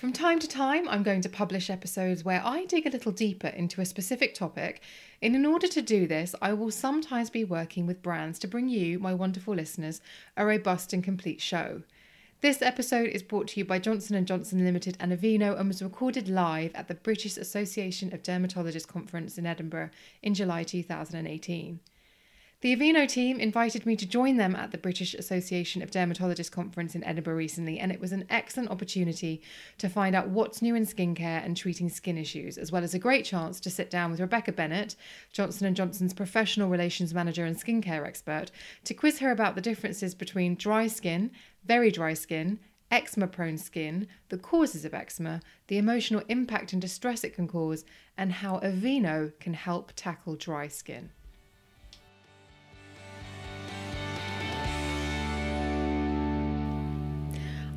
From 0.00 0.14
time 0.14 0.38
to 0.38 0.48
time, 0.48 0.88
I'm 0.88 1.02
going 1.02 1.20
to 1.20 1.28
publish 1.28 1.68
episodes 1.68 2.24
where 2.24 2.40
I 2.42 2.64
dig 2.64 2.86
a 2.86 2.90
little 2.90 3.12
deeper 3.12 3.48
into 3.48 3.82
a 3.82 3.84
specific 3.84 4.32
topic, 4.32 4.80
and 5.20 5.36
in 5.36 5.44
order 5.44 5.68
to 5.68 5.82
do 5.82 6.06
this, 6.06 6.34
I 6.40 6.54
will 6.54 6.70
sometimes 6.70 7.28
be 7.28 7.44
working 7.44 7.86
with 7.86 8.00
brands 8.00 8.38
to 8.38 8.48
bring 8.48 8.70
you, 8.70 8.98
my 8.98 9.12
wonderful 9.12 9.54
listeners, 9.54 10.00
a 10.38 10.46
robust 10.46 10.94
and 10.94 11.04
complete 11.04 11.42
show. 11.42 11.82
This 12.40 12.62
episode 12.62 13.10
is 13.10 13.22
brought 13.22 13.48
to 13.48 13.60
you 13.60 13.66
by 13.66 13.78
Johnson 13.78 14.24
& 14.24 14.26
Johnson 14.26 14.64
Limited 14.64 14.96
and 14.98 15.12
Aveeno 15.12 15.60
and 15.60 15.68
was 15.68 15.82
recorded 15.82 16.30
live 16.30 16.74
at 16.74 16.88
the 16.88 16.94
British 16.94 17.36
Association 17.36 18.10
of 18.14 18.22
Dermatologists 18.22 18.88
conference 18.88 19.36
in 19.36 19.44
Edinburgh 19.44 19.90
in 20.22 20.32
July 20.32 20.62
2018. 20.62 21.78
The 22.62 22.76
Aveeno 22.76 23.08
team 23.08 23.40
invited 23.40 23.86
me 23.86 23.96
to 23.96 24.04
join 24.04 24.36
them 24.36 24.54
at 24.54 24.70
the 24.70 24.76
British 24.76 25.14
Association 25.14 25.80
of 25.80 25.90
Dermatologists 25.90 26.50
conference 26.50 26.94
in 26.94 27.02
Edinburgh 27.04 27.36
recently, 27.36 27.78
and 27.78 27.90
it 27.90 28.02
was 28.02 28.12
an 28.12 28.26
excellent 28.28 28.68
opportunity 28.68 29.40
to 29.78 29.88
find 29.88 30.14
out 30.14 30.28
what's 30.28 30.60
new 30.60 30.74
in 30.74 30.84
skincare 30.84 31.42
and 31.42 31.56
treating 31.56 31.88
skin 31.88 32.18
issues, 32.18 32.58
as 32.58 32.70
well 32.70 32.84
as 32.84 32.92
a 32.92 32.98
great 32.98 33.24
chance 33.24 33.60
to 33.60 33.70
sit 33.70 33.88
down 33.88 34.10
with 34.10 34.20
Rebecca 34.20 34.52
Bennett, 34.52 34.94
Johnson 35.32 35.74
& 35.74 35.74
Johnson's 35.74 36.12
professional 36.12 36.68
relations 36.68 37.14
manager 37.14 37.46
and 37.46 37.56
skincare 37.56 38.06
expert, 38.06 38.50
to 38.84 38.92
quiz 38.92 39.20
her 39.20 39.30
about 39.30 39.54
the 39.54 39.62
differences 39.62 40.14
between 40.14 40.54
dry 40.54 40.86
skin, 40.86 41.30
very 41.64 41.90
dry 41.90 42.12
skin, 42.12 42.60
eczema 42.90 43.26
prone 43.26 43.56
skin, 43.56 44.06
the 44.28 44.36
causes 44.36 44.84
of 44.84 44.92
eczema, 44.92 45.40
the 45.68 45.78
emotional 45.78 46.22
impact 46.28 46.74
and 46.74 46.82
distress 46.82 47.24
it 47.24 47.34
can 47.34 47.48
cause, 47.48 47.86
and 48.18 48.32
how 48.32 48.58
Aveeno 48.58 49.32
can 49.40 49.54
help 49.54 49.94
tackle 49.96 50.36
dry 50.36 50.68
skin. 50.68 51.08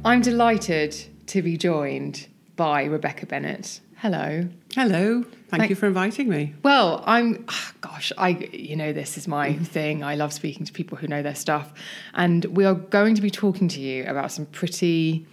I'm 0.05 0.21
delighted 0.21 0.95
to 1.27 1.41
be 1.41 1.55
joined 1.55 2.27
by 2.57 2.83
Rebecca 2.83 3.25
Bennett. 3.25 3.79
Hello. 3.97 4.49
Hello. 4.75 5.23
Thank, 5.23 5.49
Thank- 5.49 5.69
you 5.69 5.77
for 5.77 5.87
inviting 5.87 6.27
me. 6.27 6.53
Well, 6.61 7.03
I'm 7.05 7.45
ah, 7.47 7.71
gosh, 7.79 8.11
I 8.17 8.29
you 8.51 8.75
know 8.75 8.91
this 8.91 9.17
is 9.17 9.29
my 9.29 9.53
thing. 9.75 10.03
I 10.03 10.15
love 10.15 10.33
speaking 10.33 10.65
to 10.65 10.73
people 10.73 10.97
who 10.97 11.07
know 11.07 11.21
their 11.23 11.35
stuff. 11.35 11.73
And 12.13 12.43
we 12.45 12.65
are 12.65 12.73
going 12.73 13.15
to 13.15 13.21
be 13.21 13.29
talking 13.29 13.69
to 13.69 13.79
you 13.79 14.03
about 14.05 14.33
some 14.33 14.45
pretty 14.47 15.25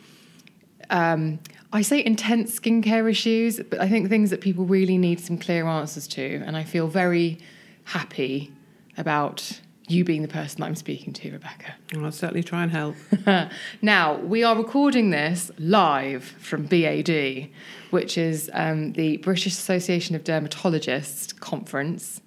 um, 0.89 1.41
I 1.73 1.83
say 1.83 2.05
intense 2.05 2.59
skincare 2.59 3.11
issues, 3.11 3.61
but 3.61 3.81
I 3.81 3.89
think 3.89 4.09
things 4.09 4.31
that 4.31 4.41
people 4.41 4.65
really 4.65 4.99
need 4.99 5.19
some 5.19 5.37
clear 5.37 5.67
answers 5.67 6.07
to. 6.09 6.43
And 6.47 6.57
I 6.57 6.63
feel 6.63 6.87
very 6.87 7.39
happy 7.85 8.53
about 8.97 9.61
you 9.91 10.05
being 10.05 10.23
the 10.23 10.29
person 10.29 10.63
I'm 10.63 10.75
speaking 10.75 11.13
to, 11.15 11.33
Rebecca. 11.33 11.75
I'll 11.97 12.13
certainly 12.13 12.43
try 12.43 12.63
and 12.63 12.71
help. 12.71 12.97
now, 13.83 14.19
we 14.19 14.45
are 14.45 14.57
recording 14.57 15.11
this 15.11 15.51
live 15.59 16.25
from 16.25 16.67
BAD, 16.67 17.49
which 17.91 18.17
is 18.17 18.51
um, 18.53 18.93
the 18.93 19.17
British 19.19 19.47
Association 19.47 20.15
of 20.15 20.25
Dermatologists 20.25 21.39
conference, 21.39 22.21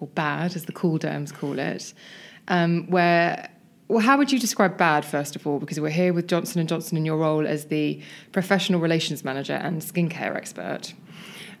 or 0.00 0.08
BAD 0.08 0.56
as 0.56 0.66
the 0.66 0.72
cool 0.72 0.98
derms 0.98 1.32
call 1.32 1.58
it, 1.58 1.92
um, 2.48 2.86
where. 2.88 3.50
Well, 3.86 4.00
how 4.00 4.16
would 4.16 4.32
you 4.32 4.38
describe 4.38 4.78
BAD 4.78 5.04
first 5.04 5.36
of 5.36 5.46
all? 5.46 5.58
Because 5.58 5.78
we're 5.78 5.90
here 5.90 6.14
with 6.14 6.26
Johnson 6.26 6.58
and 6.58 6.66
Johnson 6.66 6.96
in 6.96 7.04
your 7.04 7.18
role 7.18 7.46
as 7.46 7.66
the 7.66 8.00
professional 8.32 8.80
relations 8.80 9.22
manager 9.22 9.52
and 9.52 9.82
skincare 9.82 10.34
expert. 10.34 10.94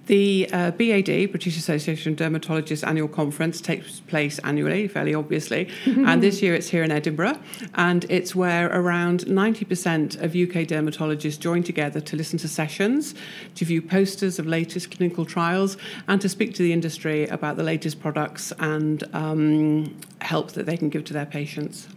The 0.06 0.50
uh, 0.52 0.70
BAD, 0.72 1.30
British 1.30 1.56
Association 1.56 2.12
of 2.12 2.18
Dermatologists 2.18 2.86
annual 2.86 3.08
conference, 3.08 3.60
takes 3.60 4.00
place 4.00 4.38
annually, 4.40 4.86
fairly 4.86 5.14
obviously. 5.14 5.70
and 5.86 6.22
this 6.22 6.42
year 6.42 6.54
it's 6.54 6.68
here 6.68 6.82
in 6.82 6.90
Edinburgh. 6.90 7.38
And 7.74 8.04
it's 8.10 8.34
where 8.34 8.66
around 8.68 9.20
90% 9.20 10.16
of 10.16 10.30
UK 10.36 10.66
dermatologists 10.68 11.38
join 11.38 11.62
together 11.62 12.00
to 12.00 12.16
listen 12.16 12.38
to 12.40 12.48
sessions, 12.48 13.14
to 13.54 13.64
view 13.64 13.80
posters 13.80 14.38
of 14.38 14.46
latest 14.46 14.90
clinical 14.90 15.24
trials, 15.24 15.76
and 16.06 16.20
to 16.20 16.28
speak 16.28 16.54
to 16.54 16.62
the 16.62 16.72
industry 16.72 17.26
about 17.28 17.56
the 17.56 17.62
latest 17.62 18.00
products 18.00 18.52
and 18.58 19.04
um, 19.14 19.96
help 20.20 20.52
that 20.52 20.66
they 20.66 20.76
can 20.76 20.90
give 20.90 21.04
to 21.04 21.14
their 21.14 21.26
patients. 21.26 21.88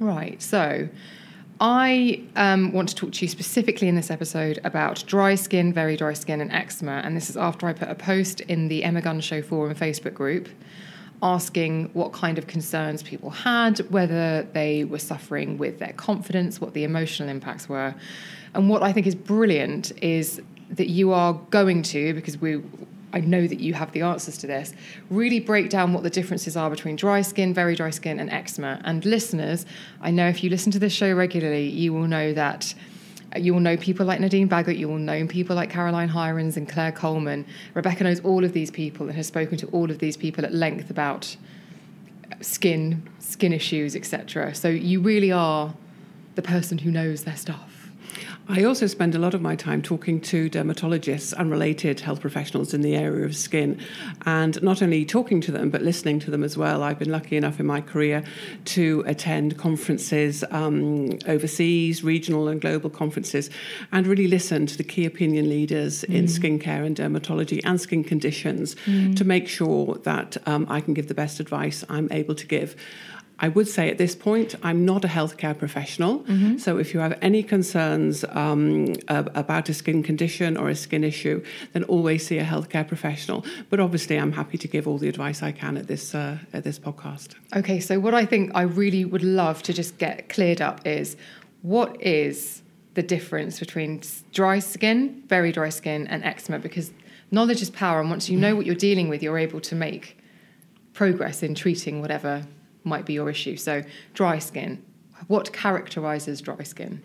Right. 0.00 0.42
So, 0.42 0.88
I 1.60 2.22
um, 2.36 2.72
want 2.72 2.90
to 2.90 2.94
talk 2.94 3.12
to 3.12 3.24
you 3.24 3.28
specifically 3.28 3.88
in 3.88 3.94
this 3.94 4.10
episode 4.10 4.58
about 4.62 5.02
dry 5.06 5.34
skin, 5.36 5.72
very 5.72 5.96
dry 5.96 6.12
skin, 6.12 6.40
and 6.40 6.52
eczema. 6.52 7.00
And 7.04 7.16
this 7.16 7.30
is 7.30 7.36
after 7.36 7.66
I 7.66 7.72
put 7.72 7.88
a 7.88 7.94
post 7.94 8.40
in 8.42 8.68
the 8.68 8.84
Emma 8.84 9.00
Guns 9.00 9.24
Show 9.24 9.40
Forum 9.40 9.74
Facebook 9.74 10.12
group 10.14 10.48
asking 11.22 11.88
what 11.94 12.12
kind 12.12 12.36
of 12.36 12.46
concerns 12.46 13.02
people 13.02 13.30
had, 13.30 13.78
whether 13.90 14.42
they 14.52 14.84
were 14.84 14.98
suffering 14.98 15.56
with 15.56 15.78
their 15.78 15.94
confidence, 15.94 16.60
what 16.60 16.74
the 16.74 16.84
emotional 16.84 17.30
impacts 17.30 17.70
were. 17.70 17.94
And 18.52 18.68
what 18.68 18.82
I 18.82 18.92
think 18.92 19.06
is 19.06 19.14
brilliant 19.14 19.92
is 20.02 20.42
that 20.70 20.88
you 20.88 21.12
are 21.12 21.32
going 21.50 21.82
to, 21.84 22.12
because 22.12 22.38
we 22.38 22.60
I 23.16 23.20
know 23.20 23.46
that 23.46 23.60
you 23.60 23.72
have 23.72 23.92
the 23.92 24.02
answers 24.02 24.36
to 24.38 24.46
this. 24.46 24.74
Really 25.08 25.40
break 25.40 25.70
down 25.70 25.94
what 25.94 26.02
the 26.02 26.10
differences 26.10 26.54
are 26.54 26.68
between 26.68 26.96
dry 26.96 27.22
skin, 27.22 27.54
very 27.54 27.74
dry 27.74 27.88
skin, 27.88 28.20
and 28.20 28.28
eczema. 28.28 28.78
And 28.84 29.02
listeners, 29.06 29.64
I 30.02 30.10
know 30.10 30.28
if 30.28 30.44
you 30.44 30.50
listen 30.50 30.70
to 30.72 30.78
this 30.78 30.92
show 30.92 31.10
regularly, 31.14 31.66
you 31.66 31.94
will 31.94 32.06
know 32.06 32.34
that 32.34 32.74
uh, 33.34 33.38
you 33.38 33.54
will 33.54 33.60
know 33.60 33.78
people 33.78 34.04
like 34.04 34.20
Nadine 34.20 34.50
Baggott, 34.50 34.76
you 34.76 34.86
will 34.86 34.98
know 34.98 35.26
people 35.26 35.56
like 35.56 35.70
Caroline 35.70 36.10
Hirons 36.10 36.58
and 36.58 36.68
Claire 36.68 36.92
Coleman. 36.92 37.46
Rebecca 37.72 38.04
knows 38.04 38.20
all 38.20 38.44
of 38.44 38.52
these 38.52 38.70
people 38.70 39.06
and 39.06 39.16
has 39.16 39.26
spoken 39.26 39.56
to 39.58 39.66
all 39.68 39.90
of 39.90 39.98
these 39.98 40.18
people 40.18 40.44
at 40.44 40.52
length 40.52 40.90
about 40.90 41.38
uh, 42.30 42.34
skin, 42.42 43.02
skin 43.18 43.54
issues, 43.54 43.96
etc. 43.96 44.54
So 44.54 44.68
you 44.68 45.00
really 45.00 45.32
are 45.32 45.72
the 46.34 46.42
person 46.42 46.76
who 46.76 46.90
knows 46.90 47.24
their 47.24 47.36
stuff. 47.36 47.75
I 48.48 48.62
also 48.62 48.86
spend 48.86 49.16
a 49.16 49.18
lot 49.18 49.34
of 49.34 49.42
my 49.42 49.56
time 49.56 49.82
talking 49.82 50.20
to 50.20 50.48
dermatologists 50.48 51.32
and 51.32 51.50
related 51.50 51.98
health 51.98 52.20
professionals 52.20 52.72
in 52.72 52.80
the 52.80 52.94
area 52.94 53.24
of 53.24 53.34
skin, 53.34 53.80
and 54.24 54.62
not 54.62 54.82
only 54.82 55.04
talking 55.04 55.40
to 55.42 55.50
them, 55.50 55.68
but 55.68 55.82
listening 55.82 56.20
to 56.20 56.30
them 56.30 56.44
as 56.44 56.56
well. 56.56 56.84
I've 56.84 56.98
been 56.98 57.10
lucky 57.10 57.36
enough 57.36 57.58
in 57.58 57.66
my 57.66 57.80
career 57.80 58.22
to 58.66 59.02
attend 59.06 59.58
conferences 59.58 60.44
um, 60.52 61.18
overseas, 61.26 62.04
regional 62.04 62.46
and 62.46 62.60
global 62.60 62.88
conferences, 62.88 63.50
and 63.90 64.06
really 64.06 64.28
listen 64.28 64.66
to 64.66 64.76
the 64.76 64.84
key 64.84 65.06
opinion 65.06 65.48
leaders 65.48 66.04
mm. 66.08 66.14
in 66.14 66.26
skincare 66.26 66.86
and 66.86 66.96
dermatology 66.96 67.60
and 67.64 67.80
skin 67.80 68.04
conditions 68.04 68.76
mm. 68.86 69.16
to 69.16 69.24
make 69.24 69.48
sure 69.48 69.96
that 70.04 70.36
um, 70.46 70.66
I 70.68 70.80
can 70.80 70.94
give 70.94 71.08
the 71.08 71.14
best 71.14 71.40
advice 71.40 71.82
I'm 71.88 72.08
able 72.12 72.36
to 72.36 72.46
give. 72.46 72.76
I 73.38 73.48
would 73.48 73.68
say 73.68 73.90
at 73.90 73.98
this 73.98 74.14
point, 74.14 74.54
I'm 74.62 74.84
not 74.84 75.04
a 75.04 75.08
healthcare 75.08 75.56
professional. 75.56 76.20
Mm-hmm. 76.20 76.56
So 76.56 76.78
if 76.78 76.94
you 76.94 77.00
have 77.00 77.18
any 77.20 77.42
concerns 77.42 78.24
um, 78.30 78.94
about 79.08 79.68
a 79.68 79.74
skin 79.74 80.02
condition 80.02 80.56
or 80.56 80.70
a 80.70 80.74
skin 80.74 81.04
issue, 81.04 81.44
then 81.72 81.84
always 81.84 82.26
see 82.26 82.38
a 82.38 82.44
healthcare 82.44 82.86
professional. 82.88 83.44
But 83.68 83.78
obviously, 83.78 84.16
I'm 84.16 84.32
happy 84.32 84.56
to 84.58 84.68
give 84.68 84.88
all 84.88 84.96
the 84.96 85.08
advice 85.08 85.42
I 85.42 85.52
can 85.52 85.76
at 85.76 85.86
this 85.86 86.14
uh, 86.14 86.38
at 86.54 86.64
this 86.64 86.78
podcast. 86.78 87.34
Okay, 87.54 87.78
so 87.78 88.00
what 88.00 88.14
I 88.14 88.24
think 88.24 88.52
I 88.54 88.62
really 88.62 89.04
would 89.04 89.24
love 89.24 89.62
to 89.64 89.72
just 89.72 89.98
get 89.98 90.28
cleared 90.30 90.62
up 90.62 90.86
is 90.86 91.16
what 91.60 92.00
is 92.02 92.62
the 92.94 93.02
difference 93.02 93.58
between 93.58 94.00
dry 94.32 94.60
skin, 94.60 95.22
very 95.26 95.52
dry 95.52 95.68
skin, 95.68 96.06
and 96.06 96.24
eczema? 96.24 96.58
Because 96.58 96.90
knowledge 97.30 97.60
is 97.60 97.68
power, 97.68 98.00
and 98.00 98.08
once 98.08 98.30
you 98.30 98.38
know 98.38 98.56
what 98.56 98.64
you're 98.64 98.74
dealing 98.74 99.10
with, 99.10 99.22
you're 99.22 99.38
able 99.38 99.60
to 99.60 99.74
make 99.74 100.16
progress 100.94 101.42
in 101.42 101.54
treating 101.54 102.00
whatever 102.00 102.42
might 102.86 103.04
be 103.04 103.12
your 103.12 103.28
issue. 103.28 103.56
So, 103.56 103.82
dry 104.14 104.38
skin. 104.38 104.82
What 105.26 105.52
characterizes 105.52 106.40
dry 106.40 106.62
skin? 106.62 107.02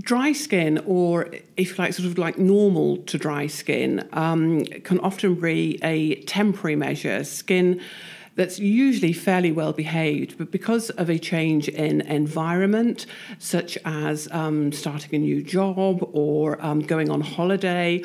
Dry 0.00 0.32
skin, 0.32 0.82
or 0.86 1.28
if 1.56 1.70
you 1.70 1.74
like, 1.76 1.92
sort 1.92 2.08
of 2.08 2.18
like 2.18 2.38
normal 2.38 2.96
to 2.98 3.18
dry 3.18 3.46
skin, 3.46 4.08
um, 4.12 4.64
can 4.64 4.98
often 5.00 5.36
be 5.36 5.78
a 5.82 6.16
temporary 6.22 6.74
measure. 6.74 7.22
Skin 7.22 7.80
that's 8.36 8.58
usually 8.58 9.12
fairly 9.12 9.52
well 9.52 9.72
behaved, 9.72 10.36
but 10.38 10.50
because 10.50 10.90
of 10.90 11.08
a 11.08 11.18
change 11.18 11.68
in 11.68 12.00
environment, 12.02 13.06
such 13.38 13.78
as 13.84 14.28
um, 14.32 14.72
starting 14.72 15.14
a 15.14 15.18
new 15.18 15.42
job 15.42 16.08
or 16.12 16.60
um, 16.64 16.80
going 16.80 17.10
on 17.10 17.20
holiday, 17.20 18.02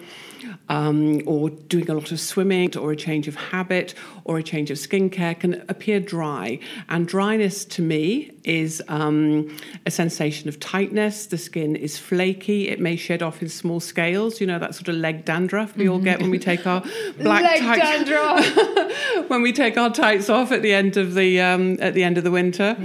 um, 0.69 1.21
or 1.25 1.49
doing 1.49 1.89
a 1.89 1.93
lot 1.93 2.11
of 2.11 2.19
swimming, 2.19 2.77
or 2.77 2.91
a 2.91 2.95
change 2.95 3.27
of 3.27 3.35
habit, 3.35 3.93
or 4.23 4.37
a 4.37 4.43
change 4.43 4.71
of 4.71 4.77
skincare 4.77 5.39
can 5.39 5.65
appear 5.69 5.99
dry. 5.99 6.59
And 6.89 7.07
dryness 7.07 7.65
to 7.65 7.81
me 7.81 8.31
is 8.43 8.81
um, 8.87 9.55
a 9.85 9.91
sensation 9.91 10.49
of 10.49 10.59
tightness. 10.59 11.25
The 11.27 11.37
skin 11.37 11.75
is 11.75 11.97
flaky. 11.97 12.69
It 12.69 12.79
may 12.79 12.95
shed 12.95 13.21
off 13.21 13.41
in 13.41 13.49
small 13.49 13.79
scales. 13.79 14.41
You 14.41 14.47
know 14.47 14.59
that 14.59 14.75
sort 14.75 14.89
of 14.89 14.95
leg 14.95 15.25
dandruff 15.25 15.75
we 15.75 15.87
all 15.87 15.99
get 15.99 16.19
when 16.19 16.29
we 16.29 16.39
take 16.39 16.65
our 16.65 16.83
black 17.17 17.43
Leg 17.43 17.59
tights 17.59 18.05
dandruff. 18.05 19.27
when 19.29 19.41
we 19.41 19.53
take 19.53 19.77
our 19.77 19.91
tights 19.91 20.29
off 20.29 20.51
at 20.51 20.61
the 20.61 20.73
end 20.73 20.97
of 20.97 21.15
the 21.15 21.39
um, 21.41 21.77
at 21.79 21.93
the 21.93 22.03
end 22.03 22.17
of 22.17 22.23
the 22.23 22.31
winter. 22.31 22.75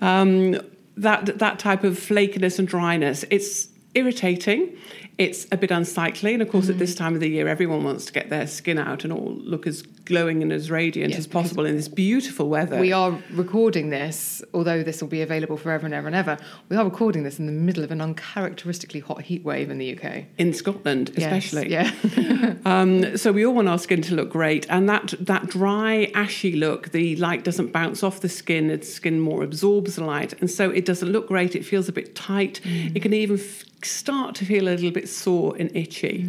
Um, 0.00 0.60
that 0.96 1.38
that 1.38 1.58
type 1.58 1.84
of 1.84 1.94
flakiness 1.94 2.58
and 2.58 2.68
dryness, 2.68 3.24
it's 3.30 3.68
irritating. 3.94 4.76
It's 5.16 5.46
a 5.52 5.56
bit 5.56 5.70
unsightly, 5.70 6.32
and 6.32 6.42
of 6.42 6.48
course, 6.48 6.68
at 6.68 6.74
Mm. 6.76 6.78
this 6.80 6.94
time 6.94 7.14
of 7.14 7.20
the 7.20 7.28
year, 7.28 7.46
everyone 7.46 7.84
wants 7.84 8.04
to 8.06 8.12
get 8.12 8.30
their 8.30 8.46
skin 8.48 8.78
out 8.78 9.04
and 9.04 9.12
all 9.12 9.36
look 9.44 9.66
as 9.66 9.82
glowing 10.04 10.42
and 10.42 10.52
as 10.52 10.70
radiant 10.70 11.10
Yes, 11.12 11.20
as 11.20 11.26
possible 11.28 11.64
in 11.64 11.76
this 11.76 11.86
beautiful 11.88 12.48
weather. 12.48 12.78
We 12.80 12.92
are 12.92 13.16
recording 13.32 13.90
this, 13.90 14.42
although 14.52 14.82
this 14.82 15.00
will 15.00 15.08
be 15.08 15.22
available 15.22 15.56
forever 15.56 15.86
and 15.86 15.94
ever 15.94 16.08
and 16.08 16.16
ever. 16.16 16.36
We 16.68 16.76
are 16.76 16.84
recording 16.84 17.22
this 17.22 17.38
in 17.38 17.46
the 17.46 17.52
middle 17.52 17.84
of 17.84 17.90
an 17.92 18.00
uncharacteristically 18.00 19.00
hot 19.00 19.22
heat 19.22 19.44
wave 19.44 19.70
in 19.70 19.78
the 19.78 19.86
UK. 19.96 20.26
in 20.36 20.52
Scotland, 20.52 21.12
Yes, 21.16 21.44
especially. 21.44 21.70
yeah. 21.70 21.90
Um, 22.66 23.16
so 23.16 23.30
we 23.30 23.44
all 23.46 23.54
want 23.54 23.68
our 23.68 23.78
skin 23.78 24.00
to 24.02 24.14
look 24.14 24.30
great, 24.30 24.66
and 24.70 24.88
that 24.88 25.14
that 25.20 25.48
dry, 25.48 26.10
ashy 26.14 26.56
look, 26.56 26.90
the 26.92 27.14
light 27.16 27.44
doesn't 27.44 27.72
bounce 27.72 28.02
off 28.02 28.20
the 28.20 28.28
skin. 28.28 28.68
The 28.68 28.82
skin 28.82 29.20
more 29.20 29.42
absorbs 29.44 29.96
the 29.96 30.04
light, 30.04 30.32
and 30.40 30.50
so 30.50 30.70
it 30.70 30.84
doesn't 30.84 31.10
look 31.10 31.28
great. 31.28 31.54
It 31.54 31.64
feels 31.64 31.88
a 31.88 31.92
bit 31.92 32.14
tight. 32.14 32.60
It 32.64 33.00
can 33.02 33.12
even 33.12 33.36
f- 33.38 33.64
start 33.82 34.34
to 34.36 34.46
feel 34.46 34.64
a 34.66 34.70
little 34.70 34.90
bit 34.90 35.03
sore 35.08 35.56
and 35.58 35.74
itchy. 35.76 36.28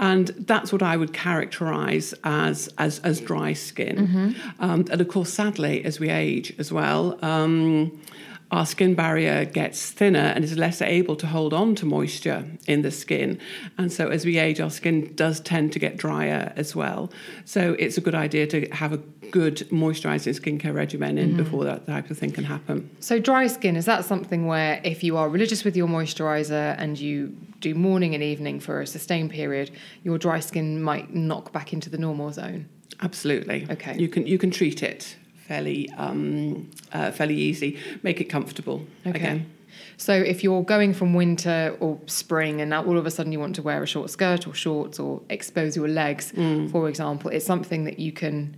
And 0.00 0.28
that's 0.28 0.72
what 0.72 0.82
I 0.82 0.96
would 0.96 1.12
characterise 1.12 2.14
as, 2.22 2.68
as 2.78 3.00
as 3.00 3.20
dry 3.20 3.52
skin. 3.52 4.36
Um, 4.60 4.84
and 4.90 5.00
of 5.00 5.08
course, 5.08 5.32
sadly, 5.32 5.84
as 5.84 5.98
we 5.98 6.08
age 6.08 6.54
as 6.58 6.70
well, 6.72 7.18
um, 7.22 8.00
our 8.50 8.64
skin 8.64 8.94
barrier 8.94 9.44
gets 9.44 9.90
thinner 9.90 10.18
and 10.18 10.42
is 10.42 10.56
less 10.56 10.80
able 10.80 11.16
to 11.16 11.26
hold 11.26 11.52
on 11.52 11.74
to 11.76 11.84
moisture 11.84 12.46
in 12.66 12.82
the 12.82 12.90
skin. 12.90 13.38
And 13.76 13.92
so 13.92 14.08
as 14.08 14.24
we 14.24 14.38
age, 14.38 14.58
our 14.60 14.70
skin 14.70 15.12
does 15.14 15.40
tend 15.40 15.72
to 15.74 15.78
get 15.78 15.98
drier 15.98 16.52
as 16.56 16.74
well. 16.74 17.12
So 17.44 17.76
it's 17.78 17.98
a 17.98 18.00
good 18.00 18.14
idea 18.14 18.46
to 18.46 18.66
have 18.70 18.92
a 18.92 18.98
good 19.30 19.58
moisturising 19.70 20.38
skincare 20.38 20.74
regimen 20.74 21.18
in 21.18 21.30
mm-hmm. 21.30 21.42
before 21.42 21.64
that 21.64 21.86
type 21.86 22.10
of 22.10 22.16
thing 22.16 22.30
can 22.30 22.44
happen. 22.44 22.88
So, 23.00 23.18
dry 23.18 23.46
skin, 23.46 23.76
is 23.76 23.84
that 23.84 24.06
something 24.06 24.46
where 24.46 24.80
if 24.82 25.04
you 25.04 25.18
are 25.18 25.28
religious 25.28 25.64
with 25.64 25.76
your 25.76 25.88
moisturiser 25.88 26.74
and 26.78 26.98
you 26.98 27.36
do 27.60 27.74
morning 27.74 28.14
and 28.14 28.22
evening 28.22 28.60
for 28.60 28.80
a 28.80 28.86
sustained 28.86 29.30
period, 29.30 29.70
your 30.04 30.16
dry 30.16 30.40
skin 30.40 30.82
might 30.82 31.14
knock 31.14 31.52
back 31.52 31.74
into 31.74 31.90
the 31.90 31.98
normal 31.98 32.32
zone? 32.32 32.66
Absolutely. 33.00 33.66
Okay. 33.70 33.96
You 33.98 34.08
can 34.08 34.26
you 34.26 34.38
can 34.38 34.50
treat 34.50 34.82
it 34.82 35.16
fairly 35.48 35.88
um, 35.96 36.70
uh, 36.92 37.10
fairly 37.10 37.34
easy. 37.36 37.78
Make 38.02 38.20
it 38.20 38.24
comfortable. 38.28 38.82
Again. 39.04 39.46
So 39.96 40.12
if 40.12 40.44
you're 40.44 40.62
going 40.62 40.94
from 40.94 41.14
winter 41.14 41.76
or 41.80 41.98
spring 42.06 42.60
and 42.60 42.70
now 42.70 42.84
all 42.84 42.98
of 42.98 43.06
a 43.06 43.10
sudden 43.10 43.32
you 43.32 43.40
want 43.40 43.54
to 43.56 43.62
wear 43.62 43.82
a 43.82 43.86
short 43.86 44.10
skirt 44.10 44.46
or 44.46 44.54
shorts 44.54 44.98
or 45.00 45.22
expose 45.28 45.76
your 45.76 45.88
legs, 45.88 46.32
Mm. 46.36 46.70
for 46.70 46.88
example, 46.88 47.30
it's 47.30 47.44
something 47.46 47.84
that 47.84 47.98
you 47.98 48.12
can 48.12 48.56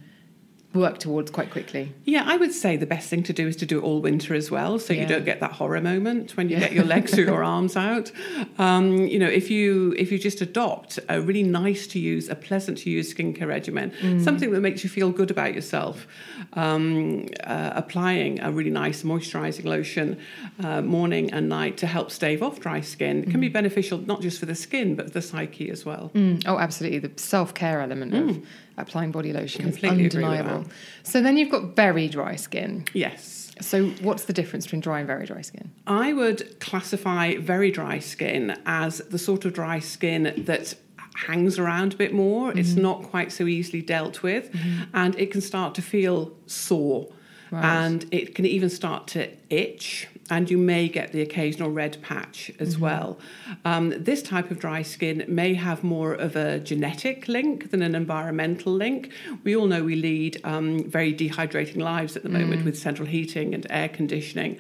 work 0.73 0.99
towards 0.99 1.31
quite 1.33 1.51
quickly. 1.51 1.93
Yeah, 2.05 2.23
I 2.27 2.37
would 2.37 2.53
say 2.53 2.77
the 2.77 2.87
best 2.87 3.09
thing 3.11 3.25
to 3.25 3.33
do 3.33 3.49
is 3.49 3.57
to 3.57 3.67
do 3.67 3.79
it 3.79 3.83
all 3.83 4.01
winter 4.01 4.35
as 4.35 4.51
well, 4.53 4.79
so 4.79 4.93
Yeah. 4.93 5.01
you 5.03 5.07
don't 5.09 5.25
get 5.25 5.41
that 5.41 5.53
horror 5.53 5.81
moment 5.81 6.37
when 6.37 6.49
you 6.49 6.59
get 6.61 6.73
your 6.73 6.85
legs 6.85 7.19
or 7.19 7.23
your 7.23 7.43
arms 7.57 7.77
out. 7.77 8.13
Um, 8.59 8.99
you 8.99 9.19
know, 9.19 9.27
if 9.29 9.51
you 9.51 9.95
if 9.99 10.13
you 10.13 10.19
just 10.19 10.41
adopt 10.41 10.99
a 11.09 11.21
really 11.21 11.43
nice 11.43 11.87
to 11.89 11.99
use, 11.99 12.29
a 12.29 12.37
pleasant 12.37 12.79
to 12.79 12.91
use 12.91 13.13
skincare 13.13 13.49
regimen, 13.49 13.93
something 14.23 14.53
that 14.53 14.61
makes 14.61 14.85
you 14.85 14.91
feel 14.91 15.11
good 15.11 15.31
about 15.31 15.55
yourself, 15.55 16.07
um, 16.53 17.27
uh, 17.45 17.73
applying 17.75 18.41
a 18.41 18.51
really 18.53 18.71
nice 18.71 19.03
moisturising 19.03 19.65
lotion 19.65 20.19
uh, 20.63 20.83
morning 20.83 21.33
and 21.33 21.49
night 21.49 21.77
to 21.79 21.87
help 21.87 22.11
stave 22.11 22.43
off 22.43 22.61
dry 22.61 22.81
skin 22.81 23.29
can 23.31 23.41
be 23.41 23.49
beneficial 23.49 23.99
not 23.99 24.21
just 24.23 24.39
for 24.39 24.47
the 24.47 24.55
skin 24.55 24.95
but 24.95 25.13
the 25.13 25.23
psyche 25.23 25.71
as 25.71 25.85
well. 25.85 26.11
Mm, 26.15 26.43
oh, 26.47 26.59
absolutely. 26.59 26.99
The 27.01 27.11
self 27.21 27.55
care 27.55 27.81
element 27.81 28.15
of 28.15 28.47
applying 28.83 29.11
body 29.11 29.33
lotion 29.33 29.63
Completely 29.63 30.07
is 30.07 30.15
undeniable. 30.15 30.65
So 31.03 31.21
then 31.21 31.37
you've 31.37 31.51
got 31.51 31.77
very 31.77 32.09
dry 32.09 32.37
skin. 32.37 32.85
Yes. 32.93 33.53
So 33.61 33.89
what's 34.01 34.25
the 34.25 34.33
difference 34.33 34.65
between 34.67 34.81
dry 34.81 34.99
and 35.01 35.07
very 35.07 35.27
dry 35.27 35.43
skin? 35.43 35.71
I 35.87 36.13
would 36.13 36.61
classify 36.61 37.37
very 37.37 37.71
dry 37.71 37.99
skin 37.99 38.57
as 38.67 38.99
the 38.99 39.19
sort 39.19 39.45
of 39.45 39.53
dry 39.53 39.81
skin 39.81 40.35
that 40.47 40.75
hangs 41.15 41.59
around 41.59 41.95
a 41.95 41.97
bit 41.97 42.15
more. 42.15 42.51
It's 42.57 42.71
mm-hmm. 42.71 42.83
not 42.83 43.03
quite 43.03 43.33
so 43.33 43.47
easily 43.47 43.83
dealt 43.83 44.23
with, 44.23 44.53
mm-hmm. 44.53 44.85
and 44.95 45.19
it 45.19 45.31
can 45.31 45.41
start 45.41 45.75
to 45.75 45.83
feel 45.83 46.33
sore. 46.47 47.09
Right. 47.51 47.65
And 47.65 48.07
it 48.13 48.35
can 48.35 48.47
even 48.47 48.71
start 48.71 49.09
to 49.09 49.29
itch, 49.51 50.09
and 50.31 50.51
you 50.51 50.57
may 50.57 50.89
get 50.89 51.13
the 51.13 51.21
occasional 51.21 51.71
red 51.71 52.01
patch 52.01 52.51
as 52.61 52.79
well. 52.79 53.19
Um, 53.65 53.91
this 53.91 54.23
type 54.23 54.51
of 54.51 54.61
dry 54.61 54.83
skin 54.83 55.25
may 55.27 55.55
have 55.55 55.83
more 55.83 56.15
of 56.15 56.37
a 56.37 56.61
genetic 56.61 57.27
link 57.27 57.71
than 57.73 57.83
an 57.83 57.95
environmental 57.97 58.73
link. 58.73 59.11
We 59.43 59.57
all 59.57 59.67
know 59.67 59.83
we 59.83 59.97
lead 59.97 60.41
um, 60.45 60.89
very 60.89 61.13
dehydrating 61.13 61.79
lives 61.79 62.17
at 62.17 62.23
the 62.23 62.29
moment 62.29 62.65
with 62.65 62.79
central 62.79 63.09
heating 63.09 63.55
and 63.55 63.67
air 63.71 63.89
conditioning, 63.89 64.59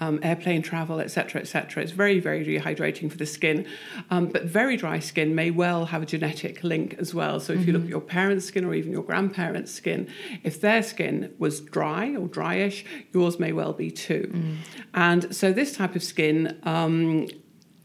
um, 0.00 0.18
airplane 0.22 0.62
travel, 0.62 1.00
etc., 1.00 1.40
etc. 1.40 1.82
It's 1.82 1.92
very, 1.92 2.18
very 2.18 2.44
dehydrating 2.44 3.10
for 3.10 3.16
the 3.16 3.26
skin. 3.26 3.66
Um, 4.10 4.26
but 4.26 4.44
very 4.44 4.76
dry 4.76 4.98
skin 4.98 5.34
may 5.34 5.50
well 5.50 5.86
have 5.86 6.02
a 6.02 6.06
genetic 6.06 6.64
link 6.64 6.96
as 6.98 7.14
well. 7.14 7.38
So 7.38 7.52
if 7.52 7.66
you 7.66 7.72
look 7.72 7.82
at 7.82 7.88
your 7.88 8.00
parents' 8.00 8.46
skin 8.46 8.64
or 8.64 8.74
even 8.74 8.90
your 8.90 9.04
grandparents' 9.04 9.72
skin, 9.72 10.08
if 10.42 10.60
their 10.60 10.82
skin 10.82 11.32
was 11.38 11.60
dry 11.60 12.16
or 12.16 12.26
dryish, 12.26 12.84
yours 13.12 13.38
may 13.38 13.52
well 13.52 13.72
be 13.72 13.90
too. 13.90 14.58
And 14.94 15.11
so 15.34 15.52
this 15.52 15.76
type 15.76 15.94
of 15.96 16.02
skin 16.02 16.58
um, 16.64 17.26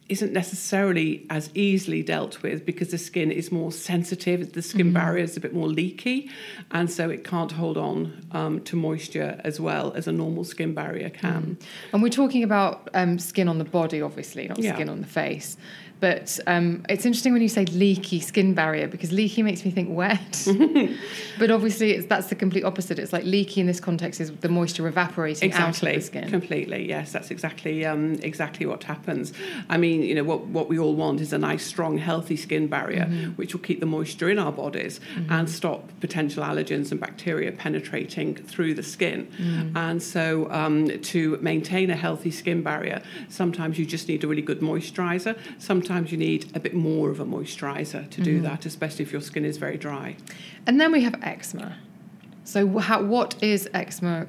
isn't 0.09 0.31
necessarily 0.31 1.25
as 1.29 1.49
easily 1.53 2.01
dealt 2.01 2.41
with 2.41 2.65
because 2.65 2.91
the 2.91 2.97
skin 2.97 3.29
is 3.29 3.51
more 3.51 3.71
sensitive, 3.73 4.53
the 4.53 4.61
skin 4.61 4.93
barrier 4.93 5.23
is 5.23 5.35
a 5.35 5.39
bit 5.41 5.53
more 5.53 5.67
leaky, 5.67 6.29
and 6.71 6.89
so 6.89 7.09
it 7.09 7.25
can't 7.25 7.51
hold 7.51 7.77
on 7.77 8.25
um, 8.31 8.61
to 8.61 8.75
moisture 8.77 9.41
as 9.43 9.59
well 9.59 9.91
as 9.93 10.07
a 10.07 10.11
normal 10.13 10.45
skin 10.45 10.73
barrier 10.73 11.09
can. 11.09 11.57
And 11.91 12.01
we're 12.01 12.09
talking 12.23 12.43
about 12.43 12.87
um, 12.93 13.19
skin 13.19 13.49
on 13.49 13.57
the 13.57 13.65
body, 13.65 14.01
obviously, 14.01 14.47
not 14.47 14.59
Yeah. 14.59 14.75
skin 14.75 14.87
on 14.89 15.01
the 15.01 15.07
face. 15.07 15.57
But 15.99 16.39
um, 16.45 16.85
it's 16.89 17.05
interesting 17.05 17.33
when 17.33 17.41
you 17.41 17.49
say 17.49 17.65
leaky 17.65 18.19
skin 18.19 18.53
barrier 18.53 18.87
because 18.87 19.11
leaky 19.11 19.41
makes 19.41 19.65
me 19.65 19.71
think 19.71 19.89
wet. 19.95 20.47
but 21.39 21.49
obviously, 21.49 21.91
it's, 21.91 22.07
that's 22.07 22.27
the 22.27 22.35
complete 22.35 22.63
opposite. 22.63 22.99
It's 22.99 23.11
like 23.11 23.23
leaky 23.23 23.61
in 23.61 23.67
this 23.67 23.79
context 23.79 24.21
is 24.21 24.31
the 24.31 24.49
moisture 24.49 24.87
evaporating 24.87 25.49
Exactly, 25.49 25.89
out 25.91 25.95
of 25.95 26.01
the 26.01 26.05
skin. 26.05 26.29
completely. 26.29 26.87
Yes, 26.87 27.11
that's 27.11 27.31
exactly 27.31 27.83
um, 27.85 28.13
exactly 28.21 28.65
what 28.67 28.83
happens. 28.83 29.33
I 29.69 29.77
mean, 29.77 30.03
you 30.03 30.13
know, 30.13 30.23
what 30.23 30.45
what 30.45 30.69
we 30.69 30.77
all 30.77 30.95
want 30.95 31.19
is 31.19 31.33
a 31.33 31.37
nice, 31.37 31.65
strong, 31.65 31.97
healthy 31.97 32.37
skin 32.37 32.67
barrier, 32.67 33.05
Mm-hmm. 33.07 33.31
which 33.31 33.53
will 33.53 33.61
keep 33.61 33.79
the 33.79 33.85
moisture 33.85 34.29
in 34.29 34.37
our 34.39 34.51
bodies 34.51 34.99
and 35.29 35.49
stop 35.49 35.89
potential 35.99 36.43
allergens 36.43 36.91
and 36.91 36.99
bacteria 36.99 37.51
penetrating 37.51 38.35
through 38.35 38.73
the 38.73 38.83
skin. 38.83 39.27
Mm. 39.37 39.75
And 39.75 40.03
so, 40.03 40.51
um, 40.51 40.87
to 41.01 41.37
maintain 41.41 41.89
a 41.89 41.95
healthy 41.95 42.31
skin 42.31 42.61
barrier, 42.63 43.01
sometimes 43.29 43.79
you 43.79 43.85
just 43.85 44.07
need 44.07 44.23
a 44.23 44.27
really 44.27 44.41
good 44.41 44.59
moisturizer. 44.59 45.37
Sometimes 45.57 45.86
you 45.89 46.17
need 46.17 46.55
a 46.55 46.59
bit 46.59 46.73
more 46.73 47.09
of 47.09 47.19
a 47.19 47.25
moisturizer 47.25 48.09
to 48.09 48.21
Mm-hmm. 48.21 48.23
do 48.23 48.41
that, 48.41 48.65
especially 48.65 49.03
if 49.05 49.11
your 49.11 49.21
skin 49.21 49.45
is 49.45 49.57
very 49.57 49.77
dry. 49.77 50.15
And 50.65 50.79
then 50.79 50.91
we 50.91 51.01
have 51.03 51.15
eczema. 51.23 51.77
So, 52.43 52.77
how, 52.79 53.01
what 53.03 53.41
is 53.43 53.69
eczema? 53.73 54.27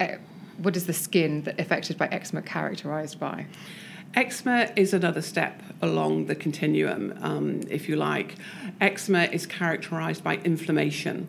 eh, 0.00 0.16
What 0.58 0.76
is 0.76 0.86
the 0.86 0.92
skin 0.92 1.42
that 1.42 1.60
affected 1.60 1.96
by 1.98 2.06
eczema 2.08 2.42
characterized 2.42 3.18
by? 3.20 3.46
Eczema 4.14 4.70
is 4.76 4.94
another 4.94 5.22
step 5.22 5.62
along 5.82 6.26
the 6.26 6.34
continuum, 6.34 7.18
um, 7.20 7.60
if 7.68 7.88
you 7.88 7.96
like. 7.96 8.36
Eczema 8.80 9.24
is 9.24 9.46
characterized 9.46 10.24
by 10.24 10.36
inflammation. 10.38 11.28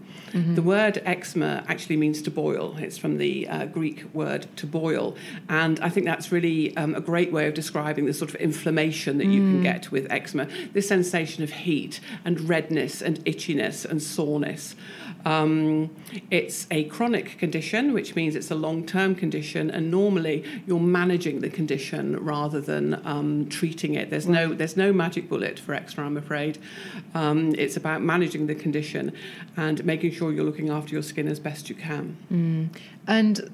The 0.55 0.61
word 0.61 1.01
eczema 1.05 1.63
actually 1.67 1.97
means 1.97 2.21
to 2.23 2.31
boil. 2.31 2.75
It's 2.77 2.97
from 2.97 3.17
the 3.17 3.47
uh, 3.47 3.65
Greek 3.65 4.05
word 4.13 4.47
to 4.57 4.67
boil. 4.67 5.15
And 5.49 5.79
I 5.79 5.89
think 5.89 6.05
that's 6.05 6.31
really 6.31 6.75
um, 6.77 6.95
a 6.95 7.01
great 7.01 7.31
way 7.31 7.47
of 7.47 7.53
describing 7.53 8.05
the 8.05 8.13
sort 8.13 8.29
of 8.29 8.35
inflammation 8.35 9.17
that 9.17 9.27
you 9.27 9.39
can 9.39 9.63
get 9.63 9.91
with 9.91 10.11
eczema 10.11 10.47
this 10.73 10.87
sensation 10.87 11.43
of 11.43 11.51
heat 11.51 11.99
and 12.25 12.41
redness 12.41 13.01
and 13.01 13.23
itchiness 13.25 13.85
and 13.85 14.01
soreness. 14.01 14.75
Um, 15.25 15.89
it's 16.31 16.67
a 16.71 16.85
chronic 16.85 17.37
condition, 17.37 17.93
which 17.93 18.15
means 18.15 18.35
it's 18.35 18.51
a 18.51 18.55
long 18.55 18.85
term 18.85 19.15
condition, 19.15 19.69
and 19.69 19.91
normally 19.91 20.43
you're 20.65 20.79
managing 20.79 21.41
the 21.41 21.49
condition 21.49 22.23
rather 22.23 22.61
than 22.61 23.01
um, 23.05 23.49
treating 23.49 23.95
it. 23.95 24.09
There's 24.09 24.27
no, 24.27 24.53
there's 24.53 24.77
no 24.77 24.93
magic 24.93 25.29
bullet 25.29 25.59
for 25.59 25.73
eczema, 25.73 26.07
I'm 26.07 26.17
afraid. 26.17 26.59
Um, 27.13 27.53
it's 27.55 27.77
about 27.77 28.01
managing 28.01 28.47
the 28.47 28.55
condition 28.55 29.13
and 29.55 29.83
making 29.85 30.11
sure 30.11 30.31
you're 30.31 30.45
looking 30.45 30.69
after 30.69 30.93
your 30.93 31.03
skin 31.03 31.27
as 31.27 31.39
best 31.39 31.69
you 31.69 31.75
can. 31.75 32.17
And 33.07 33.51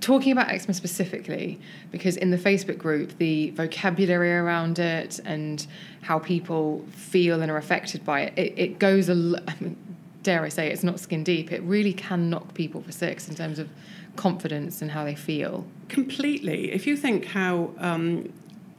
talking 0.00 0.32
about 0.32 0.48
eczema 0.48 0.74
specifically, 0.74 1.60
because 1.90 2.16
in 2.16 2.30
the 2.30 2.38
Facebook 2.38 2.78
group, 2.78 3.16
the 3.18 3.50
vocabulary 3.50 4.32
around 4.32 4.78
it 4.78 5.20
and 5.24 5.66
how 6.02 6.18
people 6.18 6.84
feel 6.90 7.42
and 7.42 7.50
are 7.50 7.56
affected 7.56 8.04
by 8.04 8.22
it, 8.22 8.32
it, 8.36 8.54
it 8.56 8.78
goes 8.78 9.08
a. 9.08 9.14
mean, 9.60 9.76
dare 10.28 10.44
I 10.44 10.50
say, 10.50 10.70
it's 10.70 10.84
not 10.84 11.00
skin 11.00 11.24
deep. 11.24 11.50
It 11.50 11.62
really 11.62 11.94
can 11.94 12.28
knock 12.28 12.52
people 12.52 12.82
for 12.82 12.92
six 12.92 13.28
in 13.30 13.34
terms 13.34 13.58
of 13.58 13.66
confidence 14.16 14.82
and 14.82 14.90
how 14.90 15.02
they 15.04 15.14
feel. 15.14 15.64
Completely. 15.88 16.70
If 16.70 16.86
you 16.86 16.98
think 16.98 17.24
how 17.24 17.70
um, 17.78 18.30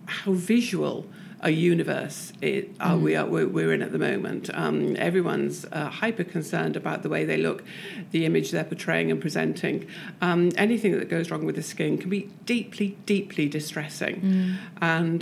how 0.06 0.34
visual 0.34 1.08
a 1.42 1.50
universe 1.50 2.34
it, 2.42 2.70
uh, 2.80 2.96
we 3.02 3.16
are 3.16 3.26
we're, 3.26 3.74
in 3.74 3.82
at 3.82 3.92
the 3.92 3.98
moment, 3.98 4.52
um, 4.54 4.96
everyone's 4.98 5.66
uh, 5.72 5.90
hyper 5.90 6.24
concerned 6.24 6.76
about 6.76 7.02
the 7.02 7.10
way 7.10 7.26
they 7.26 7.38
look, 7.38 7.64
the 8.12 8.26
image 8.26 8.52
they're 8.52 8.64
portraying 8.64 9.10
and 9.10 9.20
presenting. 9.20 9.88
Um, 10.22 10.52
anything 10.56 11.00
that 11.00 11.10
goes 11.10 11.32
wrong 11.32 11.46
with 11.48 11.56
the 11.56 11.64
skin 11.64 11.98
can 11.98 12.12
be 12.12 12.30
deeply, 12.46 12.90
deeply 13.08 13.50
distressing, 13.50 14.58
and. 14.82 15.20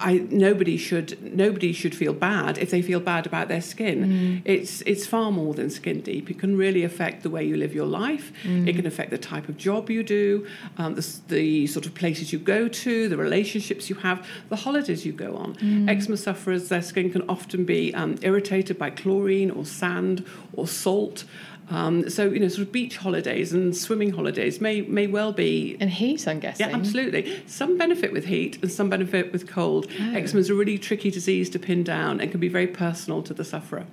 I, 0.00 0.26
nobody 0.30 0.76
should 0.76 1.34
nobody 1.36 1.72
should 1.72 1.94
feel 1.94 2.12
bad 2.14 2.56
if 2.58 2.70
they 2.70 2.82
feel 2.82 3.00
bad 3.00 3.26
about 3.26 3.48
their 3.48 3.60
skin. 3.60 3.98
It's 4.44 4.80
it's 4.82 5.06
far 5.06 5.30
more 5.30 5.52
than 5.54 5.68
skin 5.70 6.00
deep. 6.00 6.30
It 6.30 6.38
can 6.38 6.56
really 6.56 6.82
affect 6.84 7.22
the 7.22 7.30
way 7.30 7.44
you 7.44 7.56
live 7.56 7.74
your 7.74 7.86
life. 7.86 8.32
It 8.68 8.74
can 8.76 8.86
affect 8.86 9.10
the 9.10 9.18
type 9.18 9.48
of 9.48 9.56
job 9.56 9.90
you 9.90 10.02
do, 10.02 10.46
um, 10.78 10.94
the, 10.94 11.06
the 11.28 11.66
sort 11.66 11.86
of 11.86 11.94
places 11.94 12.32
you 12.32 12.38
go 12.38 12.66
to, 12.68 13.08
the 13.08 13.16
relationships 13.16 13.90
you 13.90 13.96
have, 13.96 14.26
the 14.48 14.56
holidays 14.56 15.04
you 15.04 15.12
go 15.12 15.36
on. 15.36 15.56
Eczema 15.88 16.16
sufferers, 16.16 16.68
their 16.68 16.82
skin 16.82 17.10
can 17.10 17.22
often 17.28 17.64
be 17.64 17.94
um, 17.94 18.16
irritated 18.22 18.78
by 18.78 18.90
chlorine 18.90 19.50
or 19.50 19.64
sand 19.64 20.24
or 20.54 20.66
salt. 20.66 21.24
Um, 21.70 22.10
so 22.10 22.24
you 22.28 22.40
know, 22.40 22.48
sort 22.48 22.66
of 22.66 22.72
beach 22.72 22.96
holidays 22.96 23.52
and 23.52 23.76
swimming 23.76 24.10
holidays 24.10 24.60
may 24.60 24.80
may 24.82 25.06
well 25.06 25.32
be 25.32 25.76
And 25.80 25.88
heat, 25.88 26.26
I'm 26.26 26.40
guessing. 26.40 26.68
yeah, 26.68 26.74
absolutely. 26.76 27.42
Some 27.46 27.78
benefit 27.78 28.12
with 28.12 28.24
heat 28.26 28.58
and 28.60 28.70
some 28.70 28.90
benefit 28.90 29.32
with 29.32 29.46
cold. 29.46 29.86
Eczema 30.00 30.40
is 30.40 30.50
a 30.50 30.54
really 30.54 30.78
tricky 30.78 31.10
disease 31.12 31.48
to 31.50 31.58
pin 31.60 31.84
down 31.84 32.20
and 32.20 32.30
can 32.30 32.40
be 32.40 32.48
very 32.48 32.66
personal 32.66 33.22
to 33.22 33.32
the 33.32 33.44
sufferer. 33.44 33.86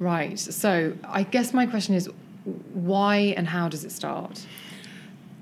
Right. 0.00 0.38
So 0.38 0.94
I 1.04 1.22
guess 1.22 1.54
my 1.54 1.66
question 1.66 1.94
is 1.94 2.10
why 2.72 3.16
and 3.36 3.46
how 3.48 3.68
does 3.68 3.84
it 3.84 3.92
start? 3.92 4.44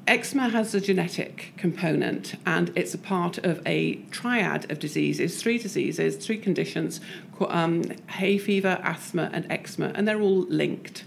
Eczema 0.07 0.49
has 0.49 0.75
a 0.75 0.81
genetic 0.81 1.53
component 1.57 2.35
and 2.45 2.73
it's 2.75 2.93
a 2.93 2.99
part 2.99 3.39
of 3.39 3.63
a 3.65 3.95
triad 4.11 4.69
of 4.71 4.79
diseases, 4.81 5.41
three 5.41 5.59
diseases, 5.59 6.17
three 6.17 6.39
conditions 6.39 7.01
co- 7.32 7.32
um, 7.51 7.83
hay 8.09 8.39
fever, 8.39 8.79
asthma, 8.83 9.31
and 9.33 9.47
eczema, 9.51 9.93
and 9.95 10.07
they're 10.07 10.21
all 10.21 10.43
linked. 10.49 11.05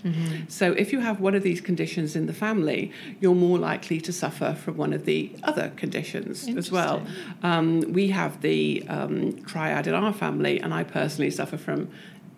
So 0.48 0.72
if 0.74 0.92
you 0.92 1.00
have 1.02 1.20
one 1.20 1.36
of 1.36 1.44
these 1.44 1.62
conditions 1.62 2.16
in 2.16 2.26
the 2.28 2.34
family, 2.34 2.92
you're 3.20 3.36
more 3.36 3.58
likely 3.58 4.00
to 4.02 4.14
suffer 4.14 4.56
from 4.56 4.78
one 4.78 4.94
of 4.94 5.06
the 5.06 5.32
other 5.44 5.72
conditions 5.76 6.48
as 6.58 6.72
well. 6.72 7.06
Um, 7.44 7.82
we 7.94 8.10
have 8.10 8.42
the 8.42 8.84
um, 8.88 9.34
triad 9.44 9.88
in 9.88 9.94
our 9.94 10.14
family, 10.14 10.60
and 10.60 10.74
I 10.74 10.84
personally 10.84 11.32
suffer 11.32 11.58
from 11.58 11.90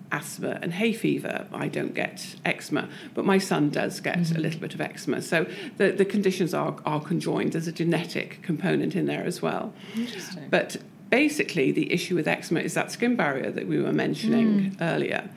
asthma 0.10 0.58
and 0.62 0.72
hay 0.74 0.94
fever. 0.94 1.48
I 1.52 1.68
don't 1.68 1.94
get 1.94 2.36
eczema, 2.46 2.88
but 3.14 3.26
my 3.26 3.38
son 3.38 3.70
does 3.70 4.00
get 4.00 4.32
a 4.32 4.40
little 4.40 4.60
bit 4.60 4.74
of 4.74 4.80
eczema. 4.82 5.22
So 5.22 5.46
the, 5.78 5.92
the 5.92 6.06
conditions 6.06 6.54
are, 6.54 6.76
are 6.86 7.02
conjoined. 7.02 7.54
There's 7.54 7.68
a 7.68 7.74
genetic 7.74 8.42
component 8.42 8.96
in 8.96 9.06
there 9.06 9.26
as 9.26 9.42
well. 9.42 9.74
Interesting. 9.96 10.48
But 10.50 10.78
basically, 11.10 11.72
the 11.72 11.92
issue 11.92 12.16
with 12.16 12.28
eczema 12.28 12.62
is 12.62 12.74
that 12.74 12.92
skin 12.92 13.16
barrier 13.16 13.52
that 13.52 13.68
we 13.68 13.82
were 13.82 13.94
mentioning 13.94 14.76
earlier 14.82 15.30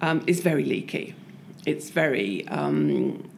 um, 0.00 0.22
is 0.26 0.40
very 0.40 0.64
leaky. 0.64 1.14
It's 1.66 1.90
very. 1.90 2.46
Um, 2.48 3.28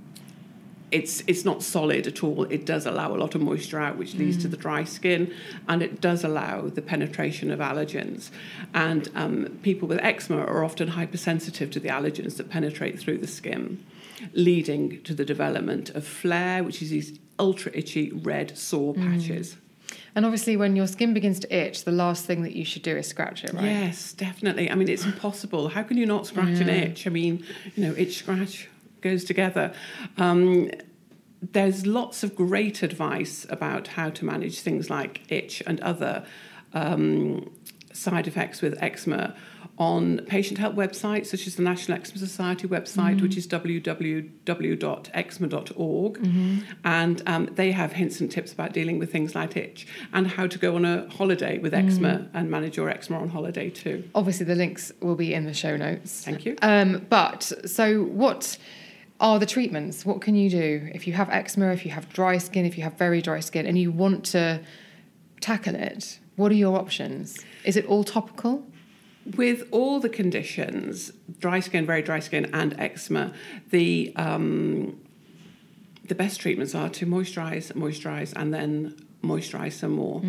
it's 0.90 1.24
it's 1.26 1.44
not 1.44 1.62
solid 1.62 2.06
at 2.06 2.22
all. 2.22 2.44
It 2.44 2.64
does 2.64 2.86
allow 2.86 3.12
a 3.14 3.18
lot 3.18 3.34
of 3.34 3.40
moisture 3.40 3.80
out, 3.80 3.96
which 3.96 4.14
leads 4.14 4.36
to 4.42 4.48
the 4.48 4.56
dry 4.56 4.84
skin, 4.84 5.34
and 5.68 5.82
it 5.82 6.00
does 6.00 6.22
allow 6.22 6.68
the 6.68 6.82
penetration 6.82 7.50
of 7.50 7.58
allergens. 7.58 8.30
And 8.72 9.10
um, 9.16 9.58
people 9.62 9.88
with 9.88 9.98
eczema 9.98 10.42
are 10.44 10.62
often 10.64 10.88
hypersensitive 10.88 11.72
to 11.72 11.80
the 11.80 11.88
allergens 11.88 12.36
that 12.36 12.48
penetrate 12.48 13.00
through 13.00 13.18
the 13.18 13.26
skin, 13.26 13.84
leading 14.34 15.02
to 15.02 15.14
the 15.14 15.24
development 15.24 15.90
of 15.90 16.06
flare, 16.06 16.62
which 16.62 16.80
is 16.80 16.90
these 16.90 17.18
ultra 17.40 17.72
itchy 17.74 18.12
red 18.12 18.56
sore 18.56 18.94
patches. 18.94 19.56
And 20.16 20.24
obviously, 20.24 20.56
when 20.56 20.76
your 20.76 20.86
skin 20.86 21.12
begins 21.12 21.40
to 21.40 21.54
itch, 21.54 21.84
the 21.84 21.92
last 21.92 22.24
thing 22.24 22.42
that 22.42 22.54
you 22.54 22.64
should 22.64 22.82
do 22.82 22.96
is 22.96 23.08
scratch 23.08 23.42
it, 23.42 23.52
right? 23.52 23.64
Yes, 23.64 24.12
definitely. 24.12 24.70
I 24.70 24.74
mean, 24.76 24.88
it's 24.88 25.04
impossible. 25.04 25.68
How 25.68 25.82
can 25.82 25.96
you 25.96 26.06
not 26.06 26.26
scratch 26.26 26.60
an 26.60 26.68
itch? 26.68 27.06
I 27.06 27.10
mean, 27.10 27.44
you 27.74 27.84
know, 27.84 27.94
itch 27.96 28.18
scratch 28.18 28.68
goes 29.00 29.24
together. 29.24 29.72
Um, 30.16 30.70
there's 31.52 31.86
lots 31.86 32.22
of 32.22 32.34
great 32.36 32.82
advice 32.82 33.44
about 33.50 33.88
how 33.88 34.10
to 34.10 34.24
manage 34.24 34.60
things 34.60 34.88
like 34.88 35.20
itch 35.28 35.62
and 35.66 35.80
other 35.80 36.24
um, 36.72 37.50
side 37.92 38.26
effects 38.26 38.62
with 38.62 38.80
eczema 38.82 39.34
on 39.76 40.18
patient 40.26 40.58
help 40.58 40.76
websites 40.76 41.26
such 41.26 41.48
as 41.48 41.56
the 41.56 41.62
National 41.62 41.98
Eczema 41.98 42.18
Society 42.18 42.68
website, 42.68 43.20
which 43.20 43.36
is 43.36 43.48
www.eczema.org. 43.48 44.30
And 46.84 47.22
um, 47.26 47.46
they 47.54 47.72
have 47.72 47.92
hints 47.92 48.20
and 48.20 48.30
tips 48.30 48.52
about 48.52 48.72
dealing 48.72 49.00
with 49.00 49.10
things 49.10 49.34
like 49.34 49.56
itch 49.56 49.88
and 50.12 50.28
how 50.28 50.46
to 50.46 50.58
go 50.58 50.76
on 50.76 50.84
a 50.84 51.08
holiday 51.10 51.58
with 51.58 51.74
eczema 51.74 52.28
and 52.34 52.48
manage 52.50 52.76
your 52.76 52.88
eczema 52.88 53.18
on 53.18 53.30
holiday 53.30 53.68
too. 53.68 54.08
Obviously, 54.14 54.46
the 54.46 54.54
links 54.54 54.92
will 55.00 55.16
be 55.16 55.34
in 55.34 55.44
the 55.44 55.54
show 55.54 55.76
notes. 55.76 56.22
Thank 56.24 56.44
you. 56.44 56.54
Um, 56.62 57.04
but 57.10 57.50
so, 57.66 58.04
what 58.04 58.56
are 59.20 59.40
the 59.40 59.46
treatments? 59.46 60.06
What 60.06 60.20
can 60.20 60.36
you 60.36 60.50
do 60.50 60.88
if 60.94 61.08
you 61.08 61.14
have 61.14 61.28
eczema, 61.30 61.72
if 61.72 61.84
you 61.84 61.90
have 61.90 62.08
dry 62.12 62.38
skin, 62.38 62.64
if 62.64 62.76
you 62.76 62.84
have 62.84 62.94
very 62.94 63.20
dry 63.20 63.40
skin, 63.40 63.66
and 63.66 63.76
you 63.76 63.90
want 63.90 64.24
to 64.26 64.60
tackle 65.40 65.74
it? 65.74 66.20
What 66.36 66.52
are 66.52 66.56
your 66.56 66.78
options? 66.78 67.38
Is 67.64 67.76
it 67.76 67.86
all 67.86 68.04
topical? 68.04 68.64
With 69.36 69.66
all 69.70 70.00
the 70.00 70.08
conditions, 70.10 71.12
dry 71.38 71.60
skin, 71.60 71.86
very 71.86 72.02
dry 72.02 72.20
skin, 72.20 72.50
and 72.52 72.78
eczema, 72.78 73.32
the 73.70 74.12
um, 74.16 75.00
the 76.06 76.14
best 76.14 76.40
treatments 76.40 76.74
are 76.74 76.90
to 76.90 77.06
moisturize, 77.06 77.72
moisturize, 77.72 78.32
and 78.36 78.52
then 78.52 78.94
moisturize 79.22 79.72
some 79.72 79.92
more. 79.92 80.20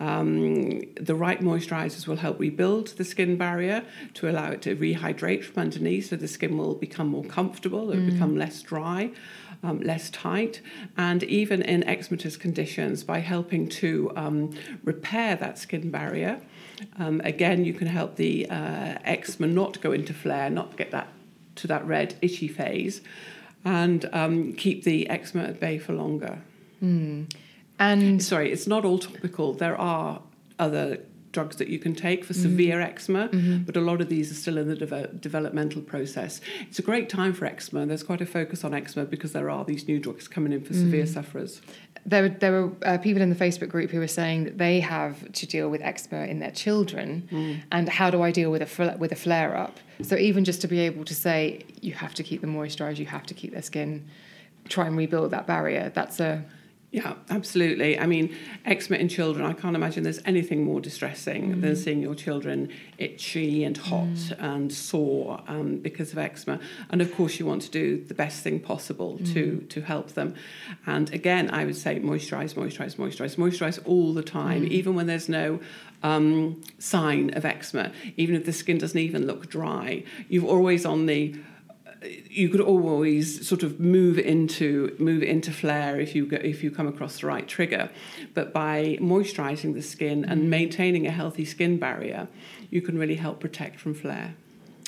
Um, 0.00 0.82
the 1.00 1.14
right 1.14 1.40
moisturizers 1.40 2.06
will 2.06 2.16
help 2.16 2.38
rebuild 2.38 2.88
the 2.98 3.04
skin 3.04 3.36
barrier 3.38 3.84
to 4.14 4.28
allow 4.28 4.50
it 4.50 4.60
to 4.62 4.76
rehydrate 4.76 5.44
from 5.44 5.62
underneath, 5.62 6.10
so 6.10 6.16
the 6.16 6.28
skin 6.28 6.58
will 6.58 6.74
become 6.74 7.08
more 7.08 7.24
comfortable, 7.24 7.90
it 7.90 7.96
will 7.96 8.10
become 8.12 8.36
less 8.36 8.60
dry. 8.62 9.10
Um, 9.60 9.80
less 9.80 10.08
tight, 10.10 10.60
and 10.96 11.24
even 11.24 11.62
in 11.62 11.82
eczematous 11.82 12.38
conditions, 12.38 13.02
by 13.02 13.18
helping 13.18 13.68
to 13.70 14.12
um, 14.14 14.54
repair 14.84 15.34
that 15.34 15.58
skin 15.58 15.90
barrier, 15.90 16.40
um, 16.98 17.20
again, 17.24 17.64
you 17.64 17.72
can 17.74 17.86
help 17.86 18.16
the 18.16 18.48
uh, 18.50 18.98
eczema 19.04 19.46
not 19.46 19.80
go 19.80 19.92
into 19.92 20.12
flare, 20.12 20.50
not 20.50 20.76
get 20.76 20.90
that 20.90 21.08
to 21.56 21.66
that 21.66 21.86
red 21.86 22.16
itchy 22.22 22.48
phase, 22.48 23.00
and 23.64 24.08
um, 24.12 24.52
keep 24.52 24.84
the 24.84 25.08
eczema 25.10 25.44
at 25.44 25.60
bay 25.60 25.78
for 25.78 25.92
longer. 25.92 26.38
And 27.80 28.22
Sorry, 28.22 28.52
it's 28.52 28.66
not 28.66 28.84
all 28.84 28.98
topical. 28.98 29.52
There 29.54 29.76
are 29.80 30.20
other 30.58 30.98
drugs 31.32 31.56
that 31.56 31.68
you 31.68 31.78
can 31.78 31.94
take 31.94 32.24
for 32.24 32.32
mm-hmm. 32.32 32.42
severe 32.42 32.80
eczema, 32.80 33.28
mm-hmm. 33.28 33.58
but 33.64 33.76
a 33.76 33.80
lot 33.80 34.00
of 34.00 34.08
these 34.08 34.30
are 34.30 34.34
still 34.34 34.58
in 34.58 34.68
the 34.68 34.76
deve- 34.76 35.20
developmental 35.20 35.82
process. 35.82 36.40
It's 36.62 36.78
a 36.78 36.82
great 36.82 37.08
time 37.08 37.32
for 37.32 37.44
eczema. 37.44 37.86
There's 37.86 38.02
quite 38.02 38.20
a 38.20 38.26
focus 38.26 38.64
on 38.64 38.74
eczema 38.74 39.04
because 39.06 39.32
there 39.32 39.50
are 39.50 39.64
these 39.64 39.86
new 39.86 39.98
drugs 39.98 40.28
coming 40.28 40.52
in 40.52 40.62
for 40.62 40.72
mm-hmm. 40.72 40.84
severe 40.84 41.06
sufferers. 41.06 41.60
there 42.06 42.22
were, 42.22 42.28
there 42.28 42.52
were 42.52 42.72
uh, 42.84 42.98
people 42.98 43.22
in 43.22 43.28
the 43.28 43.36
Facebook 43.36 43.68
group 43.68 43.90
who 43.90 43.98
were 43.98 44.08
saying 44.08 44.44
that 44.44 44.58
they 44.58 44.80
have 44.80 45.30
to 45.32 45.46
deal 45.46 45.68
with 45.68 45.82
eczema 45.82 46.24
in 46.24 46.38
their 46.38 46.50
children, 46.50 47.28
mm. 47.30 47.60
and 47.70 47.88
how 47.88 48.10
do 48.10 48.22
I 48.22 48.30
deal 48.30 48.50
with 48.50 48.62
a 48.62 48.66
fl- 48.66 48.96
with 48.98 49.12
a 49.12 49.16
flare 49.16 49.56
up? 49.56 49.78
So 50.02 50.16
even 50.16 50.44
just 50.44 50.60
to 50.62 50.68
be 50.68 50.80
able 50.80 51.04
to 51.04 51.14
say 51.14 51.64
you 51.80 51.92
have 51.92 52.14
to 52.14 52.22
keep 52.22 52.40
them 52.40 52.54
moisturised, 52.54 52.98
you 52.98 53.06
have 53.06 53.26
to 53.26 53.34
keep 53.34 53.52
their 53.52 53.62
skin, 53.62 54.06
try 54.68 54.86
and 54.86 54.96
rebuild 54.96 55.32
that 55.32 55.46
barrier. 55.46 55.90
That's 55.94 56.20
a 56.20 56.44
Yeah, 56.90 57.16
absolutely. 57.28 57.98
I 57.98 58.06
mean, 58.06 58.34
eczema 58.64 58.96
in 58.96 59.08
children, 59.08 59.44
I 59.44 59.52
can't 59.52 59.76
imagine 59.76 60.04
there's 60.04 60.22
anything 60.24 60.64
more 60.64 60.80
distressing 60.80 61.60
than 61.60 61.76
seeing 61.76 62.00
your 62.00 62.14
children 62.14 62.70
itchy 62.96 63.62
and 63.64 63.76
hot 63.76 64.32
and 64.38 64.72
sore 64.72 65.42
um, 65.48 65.76
because 65.76 66.12
of 66.12 66.18
eczema. 66.18 66.58
And 66.88 67.02
of 67.02 67.14
course, 67.14 67.38
you 67.38 67.44
want 67.44 67.60
to 67.62 67.70
do 67.70 68.02
the 68.02 68.14
best 68.14 68.42
thing 68.42 68.58
possible 68.58 69.18
to, 69.34 69.58
to 69.68 69.82
help 69.82 70.12
them. 70.12 70.34
And 70.86 71.12
again, 71.12 71.50
I 71.50 71.66
would 71.66 71.76
say 71.76 72.00
moisturize, 72.00 72.54
moisturize, 72.54 72.96
moisturize, 72.96 73.36
moisturize 73.36 73.78
all 73.84 74.14
the 74.14 74.22
time, 74.22 74.66
even 74.70 74.94
when 74.94 75.06
there's 75.06 75.28
no 75.28 75.60
um, 76.02 76.62
sign 76.78 77.36
of 77.36 77.44
eczema, 77.44 77.92
even 78.16 78.34
if 78.34 78.46
the 78.46 78.52
skin 78.52 78.78
doesn't 78.78 78.98
even 78.98 79.26
look 79.26 79.50
dry. 79.50 80.04
You're 80.30 80.48
always 80.48 80.86
on 80.86 81.04
the 81.04 81.34
you 82.02 82.48
could 82.48 82.60
always 82.60 83.46
sort 83.46 83.62
of 83.62 83.80
move 83.80 84.18
into 84.18 84.94
move 84.98 85.22
into 85.22 85.50
flare 85.50 86.00
if 86.00 86.14
you 86.14 86.26
go, 86.26 86.36
if 86.36 86.62
you 86.62 86.70
come 86.70 86.86
across 86.86 87.20
the 87.20 87.26
right 87.26 87.46
trigger, 87.48 87.90
but 88.34 88.52
by 88.52 88.98
moisturising 89.00 89.74
the 89.74 89.82
skin 89.82 90.24
and 90.24 90.42
mm. 90.42 90.46
maintaining 90.46 91.06
a 91.06 91.10
healthy 91.10 91.44
skin 91.44 91.78
barrier, 91.78 92.28
you 92.70 92.80
can 92.80 92.98
really 92.98 93.16
help 93.16 93.40
protect 93.40 93.80
from 93.80 93.94
flare. 93.94 94.34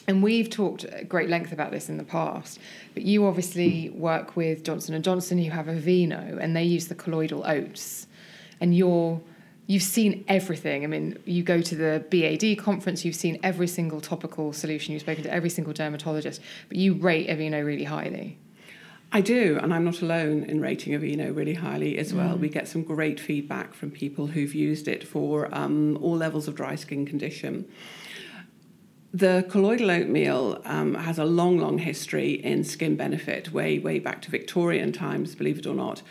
and 0.07 0.23
we've 0.23 0.51
talked 0.51 0.85
at 0.85 1.09
great 1.09 1.29
length 1.29 1.53
about 1.53 1.71
this 1.71 1.89
in 1.89 1.97
the 1.99 2.05
past 2.05 2.59
but 2.95 3.03
you 3.03 3.27
obviously 3.27 3.91
work 3.91 4.35
with 4.35 4.65
johnson 4.65 4.95
and 4.95 5.05
johnson 5.05 5.39
you 5.39 5.51
have 5.51 5.67
aveeno 5.67 6.39
and 6.41 6.57
they 6.57 6.65
use 6.65 6.89
the 6.89 6.95
colloidal 6.95 7.45
oats. 7.47 8.07
And 8.63 8.77
you're 8.77 9.21
you've 9.71 9.85
seen 9.85 10.25
everything 10.27 10.83
i 10.83 10.87
mean 10.89 11.17
you 11.25 11.43
go 11.45 11.61
to 11.61 11.77
the 11.77 12.05
bad 12.11 12.59
conference 12.59 13.05
you've 13.05 13.15
seen 13.15 13.39
every 13.43 13.69
single 13.69 14.01
topical 14.01 14.53
solution 14.53 14.93
you've 14.93 15.03
spoken 15.03 15.23
to 15.23 15.33
every 15.33 15.51
single 15.51 15.73
dermatologist 15.73 16.41
but 16.69 16.77
you 16.77 16.95
rate 16.95 17.29
aveeno 17.29 17.65
really 17.65 17.85
highly 17.85 18.37
I 19.13 19.21
do, 19.21 19.59
and 19.61 19.75
I'm 19.75 19.85
not 19.85 20.03
alone 20.03 20.45
in 20.45 20.61
rating 20.61 20.93
Aveeno 20.93 21.35
really 21.35 21.55
highly 21.55 21.99
as 21.99 22.15
well. 22.15 22.37
Mm. 22.37 22.41
We 22.43 22.49
get 22.49 22.69
some 22.69 22.85
great 22.85 23.19
feedback 23.19 23.75
from 23.75 23.91
people 23.91 24.29
who've 24.29 24.55
used 24.55 24.87
it 24.87 25.03
for 25.03 25.53
um, 25.53 25.99
all 26.01 26.17
levels 26.17 26.47
of 26.47 26.55
dry 26.55 26.77
skin 26.77 27.05
condition. 27.07 27.69
The 29.13 29.45
colloidal 29.49 29.91
oatmeal 29.91 30.63
um, 30.65 30.95
has 30.95 31.19
a 31.19 31.25
long, 31.25 31.59
long 31.59 31.79
history 31.79 32.35
in 32.35 32.63
skin 32.63 32.95
benefit, 32.95 33.53
way, 33.53 33.81
way 33.81 33.99
back 33.99 34.23
to 34.23 34.31
Victorian 34.31 34.93
times, 34.93 35.35
believe 35.35 35.59
it 35.59 35.67
or 35.67 35.75
not. 35.75 36.03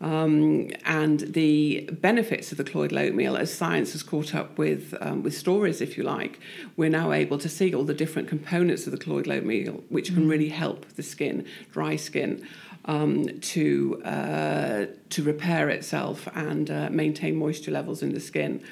Um, 0.00 0.70
and 0.84 1.20
the 1.20 1.88
benefits 1.92 2.52
of 2.52 2.58
the 2.58 2.64
colloidal 2.64 2.98
oatmeal, 2.98 3.36
as 3.36 3.52
science 3.52 3.92
has 3.92 4.02
caught 4.02 4.34
up 4.34 4.58
with 4.58 4.94
um, 5.00 5.22
with 5.22 5.36
stories, 5.36 5.80
if 5.80 5.96
you 5.96 6.04
like, 6.04 6.38
we're 6.76 6.90
now 6.90 7.12
able 7.12 7.38
to 7.38 7.48
see 7.48 7.74
all 7.74 7.84
the 7.84 7.94
different 7.94 8.28
components 8.28 8.86
of 8.86 8.92
the 8.92 8.98
colloidal 8.98 9.32
oatmeal, 9.32 9.84
which 9.88 10.12
can 10.14 10.24
mm. 10.26 10.30
really 10.30 10.48
help 10.48 10.86
the 10.94 11.02
skin, 11.02 11.46
dry 11.72 11.96
skin. 11.96 12.46
Um, 12.86 13.40
to 13.40 14.02
uh, 14.04 14.86
to 15.08 15.22
repair 15.22 15.70
itself 15.70 16.28
and 16.34 16.70
uh, 16.70 16.90
maintain 16.90 17.34
moisture 17.34 17.70
levels 17.70 18.02
in 18.02 18.12
the 18.12 18.20
skin. 18.20 18.62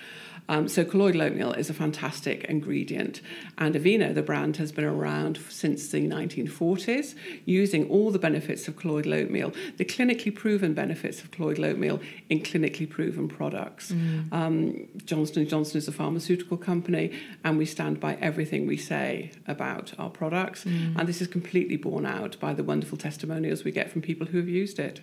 Um, 0.49 0.69
so 0.69 0.85
colloidal 0.85 1.23
oatmeal 1.23 1.53
is 1.53 1.71
a 1.71 1.75
fantastic 1.75 2.45
ingredient. 2.45 3.21
And 3.59 3.75
Aveeno, 3.75 4.15
the 4.15 4.23
brand, 4.23 4.57
has 4.57 4.73
been 4.73 4.85
around 4.85 5.39
since 5.49 5.89
the 5.89 6.07
1940s, 6.09 7.15
using 7.45 7.89
all 7.89 8.11
the 8.11 8.19
benefits 8.19 8.69
of 8.69 8.77
colloidal 8.77 9.15
oatmeal, 9.15 9.53
the 9.77 9.85
clinically 9.85 10.35
proven 10.35 10.75
benefits 10.75 11.23
of 11.23 11.31
colloidal 11.31 11.65
oatmeal 11.65 12.01
in 12.29 12.41
clinically 12.41 12.89
proven 12.89 13.29
products. 13.29 13.93
Mm. 13.93 14.33
Um, 14.33 14.89
Johnson 15.05 15.47
& 15.47 15.49
Johnson 15.49 15.79
is 15.79 15.89
a 15.89 15.93
pharmaceutical 15.93 16.57
company, 16.57 17.13
and 17.45 17.57
we 17.57 17.67
stand 17.67 18.01
by 18.01 18.15
everything 18.17 18.67
we 18.67 18.77
say 18.77 19.31
about 19.47 19.93
our 19.99 20.11
products. 20.11 20.65
Mm. 20.65 20.99
And 20.99 21.09
this 21.09 21.21
is 21.21 21.29
completely 21.29 21.77
borne 21.77 22.07
out 22.07 22.39
by 22.41 22.53
the 22.53 22.65
wonderful 22.65 22.99
testimonials 22.99 23.65
we 23.65 23.71
get 23.71 23.91
from 23.91 24.03
people 24.03 24.27
who 24.27 24.39
have 24.39 24.49
used 24.49 24.79
it. 24.79 25.01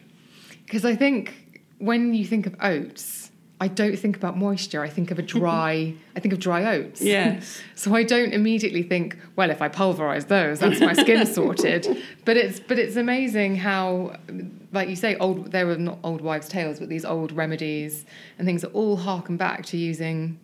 Because 0.66 0.86
I 0.86 0.96
think 0.96 1.34
when 1.80 2.14
you 2.14 2.26
think 2.26 2.46
of 2.46 2.56
oats, 2.62 3.29
I 3.62 3.68
don't 3.68 3.98
think 3.98 4.16
about 4.16 4.38
moisture. 4.38 4.82
I 4.82 4.90
think 4.90 5.12
of 5.12 5.20
a 5.20 5.22
dry. 5.22 5.94
I 6.16 6.20
think 6.20 6.34
of 6.34 6.40
dry 6.40 6.64
oats. 6.76 7.02
Yes. 7.02 7.62
so 7.76 7.94
I 7.94 8.04
don't 8.04 8.34
immediately 8.34 8.84
think, 8.84 9.18
well, 9.36 9.50
if 9.50 9.62
I 9.62 9.68
pulverize 9.68 10.26
those, 10.26 10.60
that's 10.60 10.80
my 10.80 10.94
skin 10.94 11.26
sorted. 11.34 12.02
But 12.26 12.38
it's 12.38 12.60
but 12.60 12.80
it's 12.80 12.96
amazing 12.96 13.58
how, 13.58 14.16
like 14.72 14.88
you 14.88 14.96
say, 14.96 15.16
old 15.18 15.52
there 15.52 15.68
were 15.68 15.78
not 15.78 16.00
old 16.04 16.22
wives' 16.22 16.48
tales, 16.48 16.80
but 16.80 16.90
these 16.90 17.06
old 17.06 17.32
remedies 17.34 18.06
and 18.38 18.46
things 18.46 18.62
that 18.62 18.72
all 18.72 18.96
harken 18.96 19.36
back 19.36 19.66
to 19.68 19.78
using 19.78 20.40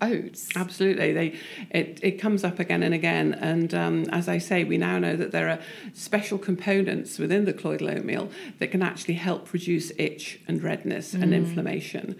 oats. 0.00 0.48
Absolutely, 0.56 1.12
they 1.12 1.38
it, 1.70 2.00
it 2.02 2.12
comes 2.12 2.44
up 2.44 2.58
again 2.58 2.82
and 2.82 2.94
again. 2.94 3.34
And 3.34 3.74
um, 3.74 4.04
as 4.10 4.28
I 4.28 4.38
say, 4.38 4.64
we 4.64 4.78
now 4.78 4.98
know 4.98 5.16
that 5.16 5.32
there 5.32 5.48
are 5.48 5.58
special 5.94 6.38
components 6.38 7.18
within 7.18 7.44
the 7.44 7.52
colloidal 7.52 7.90
oatmeal 7.90 8.30
that 8.58 8.70
can 8.70 8.82
actually 8.82 9.14
help 9.14 9.52
reduce 9.52 9.92
itch 9.98 10.40
and 10.48 10.62
redness 10.62 11.14
mm. 11.14 11.22
and 11.22 11.34
inflammation. 11.34 12.16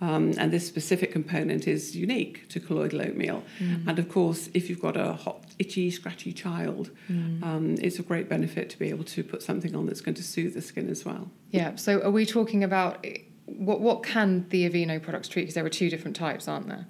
Um, 0.00 0.34
and 0.36 0.52
this 0.52 0.66
specific 0.66 1.12
component 1.12 1.66
is 1.66 1.96
unique 1.96 2.48
to 2.48 2.60
colloidal 2.60 3.00
oatmeal. 3.00 3.42
Mm. 3.58 3.88
And 3.88 3.98
of 3.98 4.08
course, 4.08 4.50
if 4.52 4.68
you've 4.68 4.80
got 4.80 4.96
a 4.96 5.14
hot, 5.14 5.44
itchy, 5.58 5.90
scratchy 5.90 6.32
child, 6.32 6.90
mm. 7.10 7.42
um, 7.42 7.76
it's 7.80 7.98
a 7.98 8.02
great 8.02 8.28
benefit 8.28 8.68
to 8.70 8.78
be 8.78 8.90
able 8.90 9.04
to 9.04 9.22
put 9.22 9.42
something 9.42 9.74
on 9.74 9.86
that's 9.86 10.00
going 10.00 10.16
to 10.16 10.22
soothe 10.22 10.54
the 10.54 10.62
skin 10.62 10.90
as 10.90 11.04
well. 11.04 11.30
Yeah. 11.52 11.76
So, 11.76 12.00
are 12.02 12.10
we 12.10 12.26
talking 12.26 12.64
about 12.64 13.06
what 13.46 13.80
what 13.80 14.02
can 14.02 14.46
the 14.50 14.68
Aveeno 14.68 15.00
products 15.02 15.28
treat? 15.28 15.42
Because 15.42 15.54
there 15.54 15.64
are 15.64 15.70
two 15.70 15.88
different 15.88 16.16
types, 16.16 16.48
aren't 16.48 16.68
there? 16.68 16.86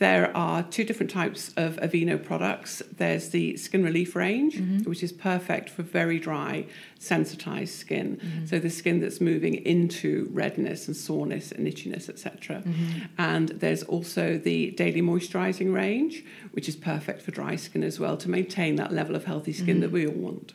There 0.00 0.34
are 0.34 0.62
two 0.62 0.82
different 0.82 1.10
types 1.10 1.52
of 1.58 1.76
Aveeno 1.76 2.24
products. 2.24 2.82
There's 2.90 3.28
the 3.28 3.58
skin 3.58 3.84
relief 3.84 4.16
range, 4.16 4.56
mm-hmm. 4.56 4.88
which 4.88 5.02
is 5.02 5.12
perfect 5.12 5.68
for 5.68 5.82
very 5.82 6.18
dry, 6.18 6.64
sensitized 6.98 7.74
skin. 7.74 8.16
Mm-hmm. 8.16 8.46
So 8.46 8.58
the 8.58 8.70
skin 8.70 9.00
that's 9.00 9.20
moving 9.20 9.56
into 9.56 10.30
redness 10.32 10.88
and 10.88 10.96
soreness 10.96 11.52
and 11.52 11.66
itchiness, 11.66 12.08
etc. 12.08 12.62
Mm-hmm. 12.62 12.98
And 13.18 13.50
there's 13.50 13.82
also 13.82 14.38
the 14.38 14.70
daily 14.70 15.02
moisturizing 15.02 15.70
range, 15.74 16.24
which 16.52 16.66
is 16.66 16.76
perfect 16.76 17.20
for 17.20 17.30
dry 17.30 17.56
skin 17.56 17.84
as 17.84 18.00
well 18.00 18.16
to 18.16 18.30
maintain 18.30 18.76
that 18.76 18.94
level 18.94 19.14
of 19.14 19.26
healthy 19.26 19.52
skin 19.52 19.66
mm-hmm. 19.66 19.80
that 19.80 19.90
we 19.90 20.06
all 20.06 20.14
want. 20.14 20.54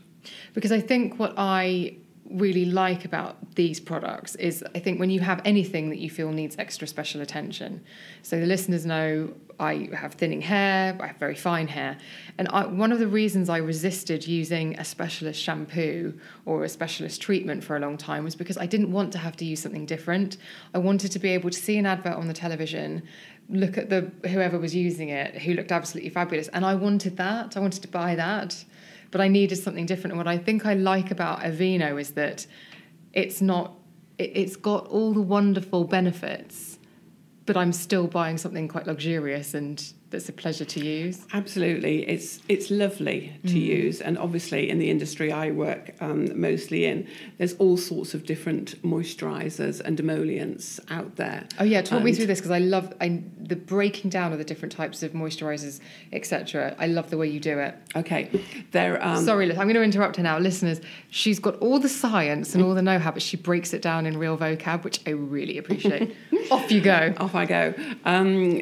Because 0.55 0.71
I 0.71 0.79
think 0.79 1.19
what 1.19 1.35
I 1.37 1.97
really 2.35 2.65
like 2.65 3.05
about 3.05 3.55
these 3.55 3.79
products 3.79 4.35
is 4.35 4.63
I 4.75 4.79
think 4.79 4.99
when 4.99 5.09
you 5.09 5.21
have 5.21 5.41
anything 5.45 5.89
that 5.89 5.99
you 5.99 6.09
feel 6.09 6.31
needs 6.31 6.55
extra 6.59 6.87
special 6.87 7.21
attention. 7.21 7.83
So 8.23 8.39
the 8.39 8.45
listeners 8.45 8.85
know 8.85 9.33
I 9.59 9.89
have 9.93 10.13
thinning 10.15 10.41
hair, 10.41 10.97
I 10.99 11.07
have 11.07 11.17
very 11.17 11.35
fine 11.35 11.67
hair. 11.67 11.97
And 12.37 12.49
I, 12.49 12.65
one 12.65 12.91
of 12.91 12.99
the 12.99 13.07
reasons 13.07 13.49
I 13.49 13.57
resisted 13.57 14.27
using 14.27 14.77
a 14.77 14.83
specialist 14.83 15.41
shampoo 15.41 16.13
or 16.45 16.65
a 16.65 16.69
specialist 16.69 17.21
treatment 17.21 17.63
for 17.63 17.77
a 17.77 17.79
long 17.79 17.97
time 17.97 18.25
was 18.25 18.35
because 18.35 18.57
I 18.57 18.65
didn't 18.65 18.91
want 18.91 19.13
to 19.13 19.17
have 19.17 19.37
to 19.37 19.45
use 19.45 19.61
something 19.61 19.85
different. 19.85 20.37
I 20.73 20.79
wanted 20.79 21.11
to 21.13 21.19
be 21.19 21.29
able 21.29 21.49
to 21.49 21.57
see 21.57 21.77
an 21.77 21.85
advert 21.85 22.15
on 22.15 22.27
the 22.27 22.33
television, 22.33 23.03
look 23.49 23.77
at 23.77 23.89
the 23.89 24.11
whoever 24.27 24.59
was 24.59 24.75
using 24.75 25.09
it, 25.09 25.41
who 25.41 25.53
looked 25.53 25.71
absolutely 25.71 26.09
fabulous, 26.09 26.49
and 26.49 26.65
I 26.65 26.75
wanted 26.75 27.15
that. 27.17 27.55
I 27.55 27.59
wanted 27.59 27.81
to 27.83 27.87
buy 27.87 28.15
that 28.15 28.65
but 29.15 29.21
I 29.21 29.29
needed 29.29 29.55
something 29.55 29.85
different. 29.85 30.11
And 30.11 30.17
what 30.17 30.27
I 30.27 30.37
think 30.37 30.65
I 30.65 30.73
like 30.73 31.09
about 31.09 31.39
Aveeno 31.39 31.97
is 31.97 32.11
that 32.15 32.45
it's 33.13 33.41
not, 33.41 33.73
it, 34.17 34.31
it's 34.35 34.57
got 34.57 34.87
all 34.87 35.13
the 35.13 35.21
wonderful 35.21 35.85
benefits, 35.85 36.79
but 37.45 37.55
I'm 37.55 37.71
still 37.71 38.07
buying 38.07 38.37
something 38.37 38.67
quite 38.67 38.87
luxurious 38.87 39.53
and 39.53 39.81
that's 40.09 40.29
a 40.29 40.33
pleasure 40.33 40.65
to 40.65 40.85
use. 40.85 41.25
Absolutely, 41.33 42.07
it's 42.07 42.39
it's 42.47 42.69
lovely 42.69 43.33
to 43.43 43.53
mm. 43.53 43.61
use, 43.61 44.01
and 44.01 44.17
obviously 44.17 44.69
in 44.69 44.79
the 44.79 44.89
industry 44.89 45.31
I 45.31 45.51
work 45.51 45.91
um, 45.99 46.39
mostly 46.39 46.85
in, 46.85 47.07
there's 47.37 47.53
all 47.55 47.75
sorts 47.75 48.13
of 48.13 48.25
different 48.25 48.81
moisturisers 48.83 49.81
and 49.81 49.99
emollients 49.99 50.79
out 50.89 51.15
there. 51.15 51.47
Oh 51.59 51.63
yeah, 51.63 51.81
talk 51.81 51.97
and 51.97 52.05
me 52.05 52.13
through 52.13 52.27
this 52.27 52.39
because 52.39 52.51
I 52.51 52.59
love 52.59 52.93
I, 53.01 53.23
the 53.39 53.55
breaking 53.55 54.09
down 54.09 54.31
of 54.31 54.37
the 54.37 54.45
different 54.45 54.71
types 54.71 55.01
of 55.03 55.11
moisturisers, 55.13 55.79
etc. 56.13 56.75
I 56.79 56.87
love 56.87 57.09
the 57.09 57.17
way 57.17 57.27
you 57.27 57.39
do 57.39 57.59
it. 57.59 57.75
Okay, 57.95 58.29
there. 58.71 59.03
Um, 59.03 59.25
Sorry, 59.25 59.49
I'm 59.49 59.55
going 59.67 59.73
to 59.73 59.83
interrupt 59.83 60.17
her 60.17 60.23
now, 60.23 60.37
listeners. 60.37 60.81
She's 61.09 61.39
got 61.39 61.55
all 61.55 61.79
the 61.79 61.89
science 61.89 62.53
and 62.53 62.63
all 62.63 62.73
the 62.73 62.81
know-how, 62.81 63.11
but 63.11 63.21
she 63.21 63.37
breaks 63.37 63.73
it 63.73 63.81
down 63.81 64.05
in 64.05 64.17
real 64.17 64.37
vocab, 64.37 64.83
which 64.83 64.99
I 65.07 65.11
really 65.11 65.57
appreciate. 65.57 66.15
Off 66.51 66.71
you 66.71 66.81
go. 66.81 67.13
Off 67.17 67.35
I 67.35 67.45
go. 67.45 67.73
Um, 68.05 68.61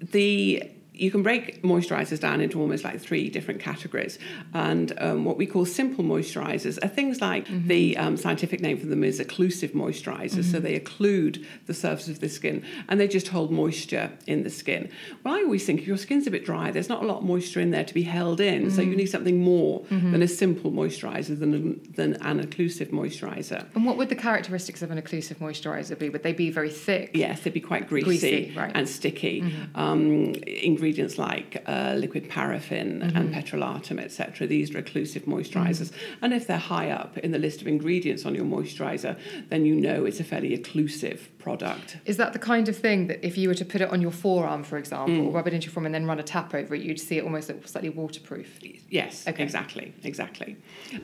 the 0.00 0.70
you 1.00 1.10
can 1.10 1.22
break 1.22 1.62
moisturizers 1.62 2.20
down 2.20 2.42
into 2.42 2.60
almost 2.60 2.84
like 2.84 3.00
three 3.00 3.30
different 3.30 3.58
categories. 3.58 4.18
And 4.52 4.92
um, 4.98 5.24
what 5.24 5.38
we 5.38 5.46
call 5.46 5.64
simple 5.64 6.04
moisturizers 6.04 6.78
are 6.84 6.88
things 6.88 7.22
like 7.22 7.46
mm-hmm. 7.46 7.68
the 7.68 7.96
um, 7.96 8.18
scientific 8.18 8.60
name 8.60 8.78
for 8.78 8.84
them 8.84 9.02
is 9.02 9.18
occlusive 9.18 9.70
moisturizers. 9.70 10.30
Mm-hmm. 10.30 10.50
So 10.50 10.60
they 10.60 10.78
occlude 10.78 11.46
the 11.64 11.72
surface 11.72 12.08
of 12.08 12.20
the 12.20 12.28
skin 12.28 12.62
and 12.88 13.00
they 13.00 13.08
just 13.08 13.28
hold 13.28 13.50
moisture 13.50 14.12
in 14.26 14.42
the 14.42 14.50
skin. 14.50 14.90
Well, 15.24 15.34
I 15.34 15.38
always 15.38 15.64
think 15.64 15.80
if 15.80 15.86
your 15.86 15.96
skin's 15.96 16.26
a 16.26 16.30
bit 16.30 16.44
dry, 16.44 16.70
there's 16.70 16.90
not 16.90 17.02
a 17.02 17.06
lot 17.06 17.18
of 17.18 17.24
moisture 17.24 17.60
in 17.60 17.70
there 17.70 17.84
to 17.84 17.94
be 17.94 18.02
held 18.02 18.38
in. 18.38 18.64
Mm-hmm. 18.66 18.76
So 18.76 18.82
you 18.82 18.88
mm-hmm. 18.88 18.98
need 18.98 19.06
something 19.06 19.40
more 19.40 19.80
mm-hmm. 19.80 20.12
than 20.12 20.20
a 20.20 20.28
simple 20.28 20.70
moisturizer 20.70 21.38
than, 21.38 21.80
than 21.94 22.16
an 22.16 22.44
occlusive 22.46 22.90
moisturizer. 22.90 23.66
And 23.74 23.86
what 23.86 23.96
would 23.96 24.10
the 24.10 24.16
characteristics 24.16 24.82
of 24.82 24.90
an 24.90 25.00
occlusive 25.00 25.36
moisturizer 25.36 25.98
be? 25.98 26.10
Would 26.10 26.24
they 26.24 26.34
be 26.34 26.50
very 26.50 26.70
thick? 26.70 27.12
Yes, 27.14 27.40
they'd 27.40 27.54
be 27.54 27.60
quite 27.60 27.88
greasy, 27.88 28.04
greasy 28.04 28.54
right. 28.54 28.72
and 28.74 28.86
sticky. 28.86 29.40
Mm-hmm. 29.40 29.80
Um, 29.80 30.34
ingredients 30.44 30.89
like 31.18 31.62
uh, 31.66 31.94
liquid 31.96 32.28
paraffin 32.28 33.00
mm-hmm. 33.00 33.16
and 33.16 33.34
petrolatum, 33.34 34.00
etc. 34.00 34.46
These 34.46 34.74
are 34.74 34.82
occlusive 34.82 35.24
moisturizers. 35.24 35.90
Mm-hmm. 35.90 36.24
And 36.24 36.34
if 36.34 36.46
they're 36.46 36.58
high 36.58 36.90
up 36.90 37.18
in 37.18 37.32
the 37.32 37.38
list 37.38 37.60
of 37.60 37.66
ingredients 37.66 38.24
on 38.24 38.34
your 38.34 38.44
moisturizer, 38.44 39.18
then 39.48 39.64
you 39.64 39.74
know 39.74 40.04
it's 40.04 40.20
a 40.20 40.24
fairly 40.24 40.56
occlusive 40.56 41.20
product. 41.38 41.96
Is 42.04 42.16
that 42.18 42.32
the 42.32 42.38
kind 42.38 42.68
of 42.68 42.76
thing 42.76 43.06
that 43.08 43.24
if 43.26 43.38
you 43.38 43.48
were 43.48 43.54
to 43.54 43.64
put 43.64 43.80
it 43.80 43.90
on 43.90 44.00
your 44.00 44.10
forearm, 44.10 44.62
for 44.62 44.78
example, 44.78 45.30
mm. 45.30 45.34
rub 45.34 45.46
it 45.46 45.54
into 45.54 45.66
your 45.66 45.72
forearm 45.72 45.86
and 45.86 45.94
then 45.94 46.06
run 46.06 46.18
a 46.18 46.22
tap 46.22 46.54
over 46.54 46.74
it, 46.74 46.82
you'd 46.82 47.00
see 47.00 47.18
it 47.18 47.24
almost 47.24 47.48
look 47.48 47.66
slightly 47.66 47.90
waterproof? 47.90 48.60
Yes, 48.88 49.26
okay. 49.26 49.42
exactly, 49.42 49.94
exactly. 50.02 50.56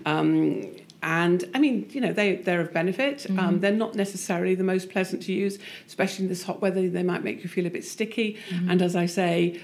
Um, 0.05 0.63
and 1.03 1.45
I 1.55 1.59
mean, 1.59 1.89
you 1.91 2.01
know, 2.01 2.13
they 2.13 2.37
they're 2.37 2.61
of 2.61 2.73
benefit. 2.73 3.27
Um, 3.29 3.37
mm-hmm. 3.37 3.47
Um, 3.47 3.61
they're 3.61 3.73
not 3.73 3.95
necessarily 3.95 4.55
the 4.55 4.65
most 4.65 4.91
pleasant 4.91 5.23
to 5.25 5.33
use, 5.33 5.59
especially 5.87 6.25
in 6.25 6.29
this 6.29 6.43
hot 6.43 6.61
weather. 6.61 6.89
They 6.89 7.03
might 7.03 7.23
make 7.23 7.43
you 7.43 7.49
feel 7.49 7.67
a 7.67 7.71
bit 7.71 7.85
sticky. 7.85 8.39
Mm-hmm. 8.51 8.71
And 8.71 8.83
as 8.83 8.97
I 8.97 9.07
say, 9.07 9.61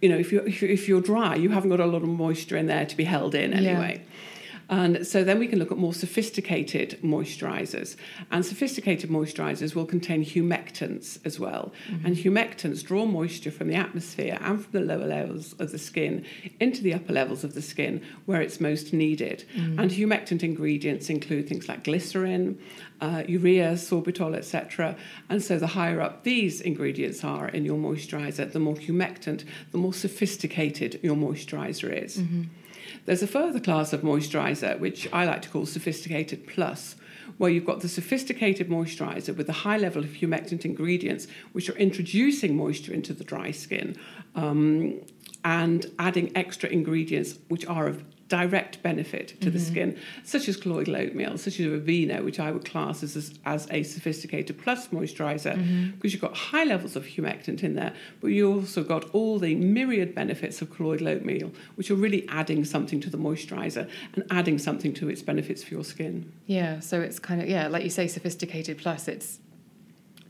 you 0.00 0.08
know, 0.08 0.16
if 0.16 0.32
you're 0.32 0.46
if 0.46 0.88
you're 0.88 1.00
dry, 1.00 1.34
you 1.34 1.50
haven't 1.50 1.70
got 1.70 1.80
a 1.80 1.86
lot 1.86 2.02
of 2.02 2.08
moisture 2.08 2.56
in 2.56 2.66
there 2.66 2.86
to 2.86 2.96
be 2.96 3.04
held 3.04 3.34
in 3.34 3.52
anyway. 3.52 4.02
Yeah. 4.02 4.10
And 4.70 5.04
so 5.04 5.24
then 5.24 5.40
we 5.40 5.48
can 5.48 5.58
look 5.58 5.72
at 5.72 5.78
more 5.78 5.92
sophisticated 5.92 7.00
moisturizers. 7.02 7.96
And 8.30 8.46
sophisticated 8.46 9.10
moisturizers 9.10 9.74
will 9.74 9.84
contain 9.84 10.24
humectants 10.24 11.18
as 11.26 11.40
well. 11.40 11.72
Mm-hmm. 11.88 12.06
And 12.06 12.16
humectants 12.16 12.84
draw 12.84 13.04
moisture 13.04 13.50
from 13.50 13.66
the 13.66 13.74
atmosphere 13.74 14.38
and 14.40 14.62
from 14.62 14.72
the 14.72 14.80
lower 14.80 15.06
levels 15.06 15.54
of 15.54 15.72
the 15.72 15.78
skin 15.78 16.24
into 16.60 16.82
the 16.82 16.94
upper 16.94 17.12
levels 17.12 17.42
of 17.42 17.54
the 17.54 17.62
skin 17.62 18.00
where 18.26 18.40
it's 18.40 18.60
most 18.60 18.92
needed. 18.92 19.44
Mm-hmm. 19.56 19.80
And 19.80 19.90
humectant 19.90 20.44
ingredients 20.44 21.10
include 21.10 21.48
things 21.48 21.68
like 21.68 21.82
glycerin, 21.82 22.56
uh, 23.00 23.24
urea, 23.26 23.72
sorbitol, 23.72 24.36
etc. 24.36 24.94
And 25.28 25.42
so 25.42 25.58
the 25.58 25.66
higher 25.66 26.00
up 26.00 26.22
these 26.22 26.60
ingredients 26.60 27.24
are 27.24 27.48
in 27.48 27.64
your 27.64 27.76
moisturizer, 27.76 28.52
the 28.52 28.60
more 28.60 28.76
humectant, 28.76 29.44
the 29.72 29.78
more 29.78 29.94
sophisticated 29.94 31.00
your 31.02 31.16
moisturizer 31.16 31.90
is. 31.92 32.18
Mm-hmm. 32.18 32.42
There's 33.06 33.22
a 33.22 33.26
further 33.26 33.60
class 33.60 33.92
of 33.92 34.02
moisturizer, 34.02 34.78
which 34.78 35.08
I 35.12 35.24
like 35.24 35.42
to 35.42 35.48
call 35.48 35.66
sophisticated 35.66 36.46
plus, 36.46 36.96
where 37.38 37.50
you've 37.50 37.64
got 37.64 37.80
the 37.80 37.88
sophisticated 37.88 38.68
moisturizer 38.68 39.36
with 39.36 39.48
a 39.48 39.52
high 39.64 39.78
level 39.78 40.04
of 40.04 40.10
humectant 40.10 40.64
ingredients, 40.64 41.26
which 41.52 41.70
are 41.70 41.76
introducing 41.76 42.56
moisture 42.56 42.92
into 42.92 43.12
the 43.12 43.24
dry 43.24 43.50
skin 43.50 43.96
um, 44.34 45.00
and 45.44 45.86
adding 45.98 46.30
extra 46.36 46.68
ingredients 46.68 47.38
which 47.48 47.66
are 47.66 47.86
of 47.86 48.04
direct 48.30 48.82
benefit 48.82 49.28
to 49.28 49.34
mm-hmm. 49.34 49.50
the 49.50 49.58
skin, 49.58 49.98
such 50.24 50.48
as 50.48 50.56
colloidal 50.56 50.96
oatmeal, 50.96 51.36
such 51.36 51.60
as 51.60 51.66
Aveeno, 51.66 52.24
which 52.24 52.40
I 52.40 52.50
would 52.52 52.64
class 52.64 53.02
as, 53.02 53.38
as 53.44 53.66
a 53.70 53.82
sophisticated 53.82 54.56
plus 54.56 54.88
moisturizer, 54.88 55.56
mm-hmm. 55.56 55.90
because 55.90 56.12
you've 56.12 56.22
got 56.22 56.34
high 56.34 56.64
levels 56.64 56.96
of 56.96 57.04
humectant 57.04 57.62
in 57.62 57.74
there, 57.74 57.92
but 58.20 58.28
you 58.28 58.50
also 58.54 58.82
got 58.82 59.10
all 59.10 59.38
the 59.38 59.56
myriad 59.56 60.14
benefits 60.14 60.62
of 60.62 60.70
colloidal 60.70 61.08
oatmeal, 61.08 61.52
which 61.74 61.90
are 61.90 61.96
really 61.96 62.26
adding 62.28 62.64
something 62.64 63.00
to 63.00 63.10
the 63.10 63.18
moisturizer 63.18 63.90
and 64.14 64.24
adding 64.30 64.58
something 64.58 64.94
to 64.94 65.10
its 65.10 65.22
benefits 65.22 65.62
for 65.64 65.74
your 65.74 65.84
skin. 65.84 66.32
Yeah, 66.46 66.80
so 66.80 67.00
it's 67.00 67.18
kind 67.18 67.42
of, 67.42 67.48
yeah, 67.48 67.66
like 67.66 67.82
you 67.82 67.90
say, 67.90 68.06
sophisticated 68.06 68.78
plus, 68.78 69.08
it's 69.08 69.40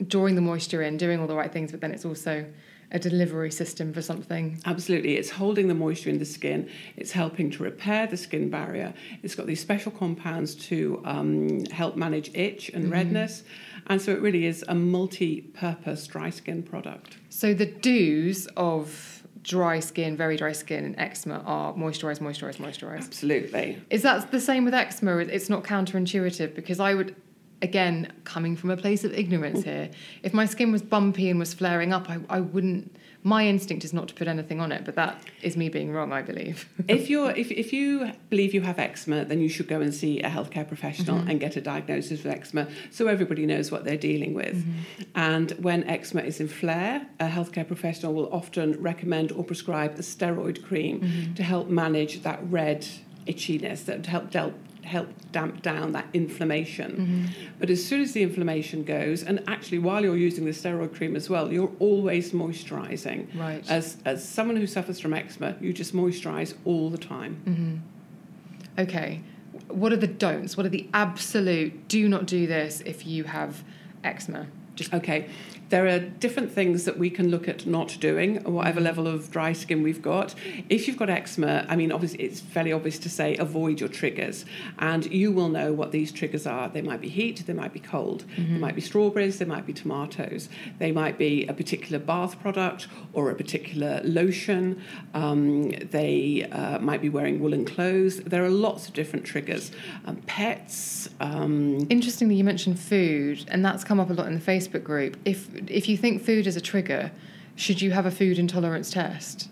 drawing 0.06 0.34
the 0.34 0.40
moisture 0.40 0.80
in, 0.80 0.96
doing 0.96 1.20
all 1.20 1.26
the 1.26 1.36
right 1.36 1.52
things, 1.52 1.70
but 1.70 1.82
then 1.82 1.92
it's 1.92 2.06
also 2.06 2.46
a 2.92 2.98
delivery 2.98 3.50
system 3.50 3.92
for 3.92 4.02
something. 4.02 4.60
Absolutely. 4.66 5.16
It's 5.16 5.30
holding 5.30 5.68
the 5.68 5.74
moisture 5.74 6.10
in 6.10 6.18
the 6.18 6.24
skin, 6.24 6.68
it's 6.96 7.12
helping 7.12 7.50
to 7.52 7.62
repair 7.62 8.06
the 8.06 8.16
skin 8.16 8.50
barrier, 8.50 8.94
it's 9.22 9.34
got 9.34 9.46
these 9.46 9.60
special 9.60 9.92
compounds 9.92 10.54
to 10.66 11.02
um, 11.04 11.64
help 11.66 11.96
manage 11.96 12.30
itch 12.34 12.70
and 12.70 12.84
mm-hmm. 12.84 12.92
redness. 12.92 13.44
And 13.86 14.00
so 14.00 14.12
it 14.12 14.20
really 14.20 14.46
is 14.46 14.64
a 14.68 14.74
multi 14.74 15.40
purpose 15.40 16.06
dry 16.06 16.30
skin 16.30 16.62
product. 16.62 17.16
So 17.28 17.54
the 17.54 17.66
do's 17.66 18.46
of 18.56 19.20
dry 19.42 19.80
skin, 19.80 20.16
very 20.16 20.36
dry 20.36 20.52
skin, 20.52 20.84
and 20.84 20.98
eczema 20.98 21.42
are 21.46 21.72
moisturize, 21.74 22.18
moisturize, 22.18 22.56
moisturize. 22.56 23.06
Absolutely. 23.06 23.80
Is 23.88 24.02
that 24.02 24.30
the 24.30 24.40
same 24.40 24.64
with 24.64 24.74
eczema? 24.74 25.16
It's 25.18 25.48
not 25.48 25.64
counterintuitive 25.64 26.54
because 26.54 26.80
I 26.80 26.94
would 26.94 27.16
again, 27.62 28.12
coming 28.24 28.56
from 28.56 28.70
a 28.70 28.76
place 28.76 29.04
of 29.04 29.12
ignorance 29.12 29.64
here, 29.64 29.90
if 30.22 30.32
my 30.32 30.46
skin 30.46 30.72
was 30.72 30.82
bumpy 30.82 31.28
and 31.30 31.38
was 31.38 31.54
flaring 31.54 31.92
up, 31.92 32.08
I, 32.08 32.20
I 32.28 32.40
wouldn't. 32.40 32.96
My 33.22 33.46
instinct 33.46 33.84
is 33.84 33.92
not 33.92 34.08
to 34.08 34.14
put 34.14 34.28
anything 34.28 34.60
on 34.60 34.72
it, 34.72 34.86
but 34.86 34.94
that 34.94 35.22
is 35.42 35.54
me 35.54 35.68
being 35.68 35.92
wrong, 35.92 36.10
I 36.10 36.22
believe. 36.22 36.66
if 36.88 37.10
you're 37.10 37.30
if, 37.32 37.50
if 37.50 37.72
you 37.72 38.12
believe 38.30 38.54
you 38.54 38.62
have 38.62 38.78
eczema, 38.78 39.26
then 39.26 39.40
you 39.40 39.48
should 39.48 39.68
go 39.68 39.80
and 39.80 39.92
see 39.92 40.20
a 40.20 40.30
healthcare 40.30 40.66
professional 40.66 41.18
mm-hmm. 41.18 41.30
and 41.30 41.40
get 41.40 41.56
a 41.56 41.60
diagnosis 41.60 42.20
of 42.20 42.26
eczema, 42.26 42.68
so 42.90 43.08
everybody 43.08 43.44
knows 43.44 43.70
what 43.70 43.84
they're 43.84 43.98
dealing 43.98 44.32
with. 44.32 44.56
Mm-hmm. 44.56 45.02
And 45.14 45.50
when 45.52 45.84
eczema 45.84 46.22
is 46.22 46.40
in 46.40 46.48
flare, 46.48 47.06
a 47.18 47.28
healthcare 47.28 47.66
professional 47.66 48.14
will 48.14 48.32
often 48.32 48.80
recommend 48.80 49.32
or 49.32 49.44
prescribe 49.44 49.98
a 49.98 50.02
steroid 50.02 50.64
cream 50.64 51.00
mm-hmm. 51.00 51.34
to 51.34 51.42
help 51.42 51.68
manage 51.68 52.22
that 52.22 52.40
red 52.44 52.86
itchiness 53.26 53.84
that 53.84 54.06
help 54.06 54.32
help 54.32 54.54
help 54.84 55.08
damp 55.32 55.62
down 55.62 55.92
that 55.92 56.06
inflammation. 56.12 56.90
Mm-hmm. 56.92 57.48
But 57.58 57.70
as 57.70 57.84
soon 57.84 58.00
as 58.00 58.12
the 58.12 58.22
inflammation 58.22 58.84
goes, 58.84 59.22
and 59.22 59.42
actually 59.46 59.78
while 59.78 60.02
you're 60.02 60.16
using 60.16 60.44
the 60.44 60.50
steroid 60.50 60.94
cream 60.94 61.16
as 61.16 61.30
well, 61.30 61.52
you're 61.52 61.72
always 61.78 62.32
moisturizing. 62.32 63.26
Right. 63.38 63.68
As 63.70 63.98
as 64.04 64.26
someone 64.26 64.56
who 64.56 64.66
suffers 64.66 65.00
from 65.00 65.14
eczema, 65.14 65.56
you 65.60 65.72
just 65.72 65.94
moisturize 65.94 66.54
all 66.64 66.90
the 66.90 66.98
time. 66.98 67.40
Mm-hmm. 67.46 68.80
Okay. 68.82 69.22
What 69.68 69.92
are 69.92 69.96
the 69.96 70.06
don'ts? 70.06 70.56
What 70.56 70.66
are 70.66 70.70
the 70.70 70.88
absolute 70.94 71.88
do 71.88 72.08
not 72.08 72.26
do 72.26 72.46
this 72.46 72.82
if 72.86 73.06
you 73.06 73.24
have 73.24 73.62
eczema? 74.02 74.46
Just 74.74 74.94
okay 74.94 75.28
there 75.70 75.86
are 75.86 76.00
different 76.00 76.52
things 76.52 76.84
that 76.84 76.98
we 76.98 77.10
can 77.10 77.30
look 77.30 77.48
at 77.48 77.64
not 77.64 77.96
doing, 78.00 78.42
whatever 78.44 78.80
level 78.80 79.06
of 79.06 79.30
dry 79.30 79.52
skin 79.52 79.82
we've 79.82 80.02
got. 80.02 80.34
If 80.68 80.86
you've 80.86 80.96
got 80.96 81.08
eczema, 81.08 81.64
I 81.68 81.76
mean, 81.76 81.92
obviously, 81.92 82.24
it's 82.24 82.40
fairly 82.40 82.72
obvious 82.72 82.98
to 83.00 83.08
say 83.08 83.36
avoid 83.36 83.78
your 83.80 83.88
triggers, 83.88 84.44
and 84.78 85.06
you 85.06 85.30
will 85.30 85.48
know 85.48 85.72
what 85.72 85.92
these 85.92 86.10
triggers 86.10 86.46
are. 86.46 86.68
They 86.68 86.82
might 86.82 87.00
be 87.00 87.08
heat, 87.08 87.44
they 87.46 87.52
might 87.52 87.72
be 87.72 87.80
cold, 87.80 88.24
mm-hmm. 88.36 88.54
they 88.54 88.58
might 88.58 88.74
be 88.74 88.80
strawberries, 88.80 89.38
they 89.38 89.44
might 89.44 89.64
be 89.64 89.72
tomatoes, 89.72 90.48
they 90.78 90.90
might 90.90 91.18
be 91.18 91.46
a 91.46 91.54
particular 91.54 92.00
bath 92.00 92.40
product 92.40 92.88
or 93.12 93.30
a 93.30 93.34
particular 93.34 94.00
lotion. 94.02 94.82
Um, 95.14 95.70
they 95.70 96.48
uh, 96.50 96.80
might 96.80 97.00
be 97.00 97.08
wearing 97.08 97.40
woolen 97.40 97.64
clothes. 97.64 98.18
There 98.20 98.44
are 98.44 98.50
lots 98.50 98.88
of 98.88 98.94
different 98.94 99.24
triggers. 99.24 99.70
Um, 100.04 100.16
pets. 100.26 101.08
Um, 101.20 101.86
Interestingly, 101.90 102.34
you 102.34 102.44
mentioned 102.44 102.80
food, 102.80 103.44
and 103.48 103.64
that's 103.64 103.84
come 103.84 104.00
up 104.00 104.10
a 104.10 104.12
lot 104.12 104.26
in 104.26 104.34
the 104.34 104.40
Facebook 104.40 104.82
group. 104.82 105.16
If 105.24 105.59
if 105.66 105.88
you 105.88 105.96
think 105.96 106.22
food 106.22 106.46
is 106.46 106.56
a 106.56 106.60
trigger, 106.60 107.12
should 107.56 107.82
you 107.82 107.90
have 107.90 108.06
a 108.06 108.10
food 108.10 108.38
intolerance 108.38 108.90
test? 108.90 109.48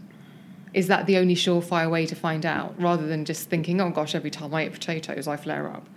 Is 0.75 0.87
that 0.89 1.07
the 1.07 1.17
only 1.17 1.35
surefire 1.35 1.91
way 1.91 2.07
to 2.07 2.15
find 2.15 2.45
out 2.45 2.81
rather 2.81 3.07
than 3.07 3.25
just 3.25 3.49
thinking, 3.49 3.81
oh 3.81 3.91
gosh, 3.91 4.15
every 4.15 4.31
time 4.31 4.55
I 4.55 4.67
eat 4.67 4.73
potatoes, 4.73 5.27
I 5.27 5.37
flare 5.37 5.69
up? 5.69 5.89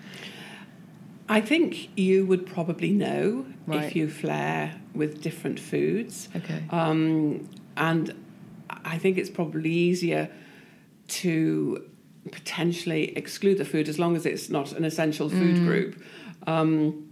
I 1.28 1.40
think 1.40 1.98
you 1.98 2.26
would 2.26 2.46
probably 2.46 2.92
know 2.92 3.46
right. 3.66 3.84
if 3.84 3.96
you 3.96 4.10
flare 4.10 4.76
with 4.94 5.22
different 5.22 5.60
foods. 5.60 6.28
Okay. 6.36 6.64
Um, 6.70 7.50
and 7.78 8.14
I 8.70 8.98
think 8.98 9.18
it's 9.18 9.30
probably 9.30 9.72
easier 9.72 10.30
to 11.08 11.88
potentially 12.32 13.18
exclude 13.18 13.58
the 13.58 13.66
food 13.66 13.88
as 13.88 13.98
long 13.98 14.16
as 14.16 14.26
it's 14.26 14.50
not 14.50 14.74
an 14.74 14.84
essential 14.84 15.30
food 15.30 15.58
mm. 15.58 15.66
group. 15.66 16.04
Um, 16.48 17.11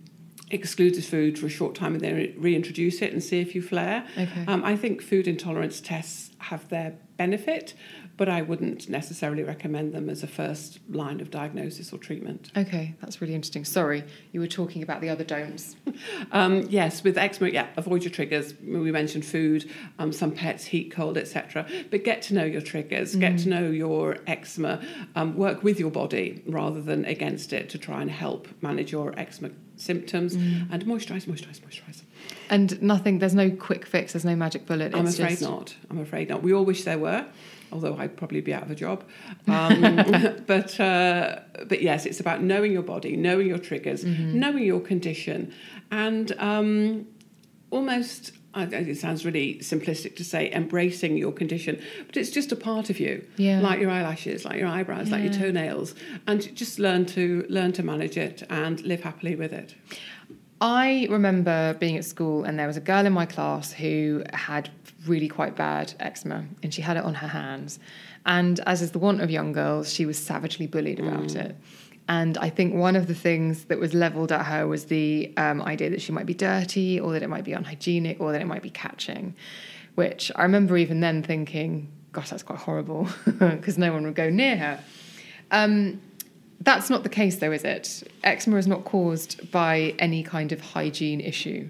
exclude 0.51 0.95
the 0.95 1.01
food 1.01 1.37
for 1.37 1.45
a 1.45 1.49
short 1.49 1.75
time 1.75 1.93
and 1.93 2.01
then 2.01 2.33
reintroduce 2.37 3.01
it 3.01 3.13
and 3.13 3.23
see 3.23 3.39
if 3.39 3.53
you 3.53 3.61
flare. 3.61 4.05
Okay. 4.17 4.45
Um, 4.47 4.63
I 4.63 4.75
think 4.75 5.01
food 5.01 5.27
intolerance 5.27 5.79
tests 5.81 6.31
have 6.39 6.67
their 6.69 6.95
benefit, 7.17 7.73
but 8.15 8.29
I 8.29 8.41
wouldn't 8.41 8.89
necessarily 8.89 9.43
recommend 9.43 9.93
them 9.93 10.09
as 10.09 10.23
a 10.23 10.27
first 10.27 10.79
line 10.89 11.21
of 11.21 11.29
diagnosis 11.29 11.93
or 11.93 11.97
treatment. 11.97 12.51
Okay, 12.55 12.95
that's 13.01 13.21
really 13.21 13.35
interesting. 13.35 13.65
Sorry, 13.65 14.03
you 14.31 14.39
were 14.39 14.47
talking 14.47 14.81
about 14.83 15.01
the 15.01 15.09
other 15.09 15.23
don'ts. 15.23 15.75
um, 16.31 16.65
yes, 16.69 17.03
with 17.03 17.17
eczema, 17.17 17.49
yeah, 17.49 17.67
avoid 17.77 18.03
your 18.03 18.11
triggers. 18.11 18.53
We 18.61 18.91
mentioned 18.91 19.25
food, 19.25 19.69
um, 19.99 20.11
some 20.11 20.31
pets, 20.31 20.65
heat, 20.65 20.91
cold, 20.91 21.17
etc. 21.17 21.67
But 21.91 22.03
get 22.03 22.21
to 22.23 22.33
know 22.33 22.45
your 22.45 22.61
triggers, 22.61 23.15
mm. 23.15 23.19
get 23.19 23.37
to 23.39 23.49
know 23.49 23.69
your 23.69 24.17
eczema, 24.27 24.81
um, 25.15 25.35
work 25.35 25.63
with 25.63 25.79
your 25.79 25.91
body 25.91 26.41
rather 26.47 26.81
than 26.81 27.05
against 27.05 27.53
it 27.53 27.69
to 27.69 27.77
try 27.77 28.01
and 28.01 28.09
help 28.09 28.47
manage 28.61 28.91
your 28.91 29.17
eczema 29.19 29.51
symptoms 29.79 30.35
mm. 30.35 30.67
and 30.71 30.85
moisturize, 30.85 31.25
moisturize, 31.25 31.59
moisturize. 31.61 32.03
And 32.49 32.81
nothing, 32.81 33.19
there's 33.19 33.35
no 33.35 33.49
quick 33.49 33.85
fix, 33.85 34.13
there's 34.13 34.25
no 34.25 34.35
magic 34.35 34.65
bullet. 34.65 34.95
I'm 34.95 35.07
afraid 35.07 35.29
just... 35.29 35.41
not. 35.41 35.75
I'm 35.89 35.99
afraid 35.99 36.29
not. 36.29 36.43
We 36.43 36.53
all 36.53 36.65
wish 36.65 36.83
there 36.83 36.97
were, 36.97 37.25
although 37.71 37.95
I'd 37.97 38.17
probably 38.17 38.41
be 38.41 38.53
out 38.53 38.63
of 38.63 38.71
a 38.71 38.75
job. 38.75 39.03
Um, 39.47 40.43
but, 40.47 40.79
uh, 40.79 41.39
but 41.67 41.81
yes, 41.81 42.05
it's 42.05 42.19
about 42.19 42.43
knowing 42.43 42.71
your 42.71 42.83
body, 42.83 43.15
knowing 43.15 43.47
your 43.47 43.57
triggers, 43.57 44.03
mm-hmm. 44.03 44.39
knowing 44.39 44.63
your 44.63 44.79
condition, 44.79 45.53
and 45.89 46.31
um, 46.37 47.07
almost 47.71 48.33
it 48.55 48.97
sounds 48.97 49.25
really 49.25 49.55
simplistic 49.55 50.15
to 50.17 50.23
say 50.23 50.51
embracing 50.51 51.17
your 51.17 51.31
condition, 51.31 51.81
but 52.07 52.17
it's 52.17 52.31
just 52.31 52.51
a 52.51 52.55
part 52.55 52.89
of 52.89 52.99
you. 52.99 53.25
Yeah. 53.37 53.59
Like 53.59 53.79
your 53.79 53.91
eyelashes, 53.91 54.45
like 54.45 54.57
your 54.57 54.67
eyebrows, 54.67 55.09
yeah. 55.09 55.15
like 55.15 55.23
your 55.23 55.33
toenails, 55.33 55.95
and 56.27 56.55
just 56.55 56.79
learn 56.79 57.05
to 57.07 57.45
learn 57.49 57.71
to 57.73 57.83
manage 57.83 58.17
it 58.17 58.43
and 58.49 58.81
live 58.81 59.01
happily 59.01 59.35
with 59.35 59.53
it. 59.53 59.75
I 60.61 61.07
remember 61.09 61.73
being 61.75 61.97
at 61.97 62.03
school 62.03 62.43
and 62.43 62.59
there 62.59 62.67
was 62.67 62.75
a 62.75 62.81
girl 62.81 63.05
in 63.05 63.13
my 63.13 63.25
class 63.25 63.71
who 63.71 64.23
had 64.33 64.69
really 65.05 65.29
quite 65.29 65.55
bad 65.55 65.93
eczema 65.99 66.45
and 66.61 66.73
she 66.73 66.81
had 66.81 66.97
it 66.97 67.03
on 67.03 67.13
her 67.15 67.27
hands. 67.27 67.79
And 68.25 68.59
as 68.65 68.81
is 68.81 68.91
the 68.91 68.99
want 68.99 69.21
of 69.21 69.31
young 69.31 69.53
girls, 69.53 69.93
she 69.93 70.05
was 70.05 70.17
savagely 70.17 70.67
bullied 70.67 70.99
about 70.99 71.29
mm. 71.29 71.35
it. 71.37 71.55
And 72.09 72.39
I 72.39 72.49
think 72.49 72.73
one 72.73 72.95
of 72.95 73.05
the 73.05 73.13
things 73.13 73.65
that 73.65 73.79
was 73.79 73.93
leveled 73.93 74.31
at 74.31 74.47
her 74.47 74.67
was 74.67 74.85
the 74.85 75.31
um, 75.37 75.61
idea 75.61 75.91
that 75.91 76.01
she 76.01 76.11
might 76.11 76.25
be 76.25 76.33
dirty 76.33 76.99
or 76.99 77.13
that 77.13 77.21
it 77.21 77.29
might 77.29 77.43
be 77.43 77.53
unhygienic 77.53 78.19
or 78.19 78.31
that 78.31 78.41
it 78.41 78.47
might 78.47 78.63
be 78.63 78.71
catching, 78.71 79.35
which 79.93 80.31
I 80.35 80.41
remember 80.41 80.75
even 80.75 81.01
then 81.01 81.21
thinking, 81.21 81.87
gosh, 82.11 82.31
that's 82.31 82.41
quite 82.41 82.57
horrible 82.57 83.07
because 83.25 83.77
no 83.77 83.93
one 83.93 84.05
would 84.05 84.15
go 84.15 84.27
near 84.27 84.57
her. 84.57 84.79
Um, 85.51 86.01
that's 86.61 86.89
not 86.89 87.03
the 87.03 87.09
case, 87.09 87.35
though, 87.37 87.51
is 87.51 87.63
it? 87.63 88.11
Eczema 88.23 88.57
is 88.57 88.65
not 88.65 88.85
caused 88.85 89.51
by 89.51 89.93
any 89.99 90.23
kind 90.23 90.51
of 90.51 90.59
hygiene 90.61 91.21
issue. 91.21 91.69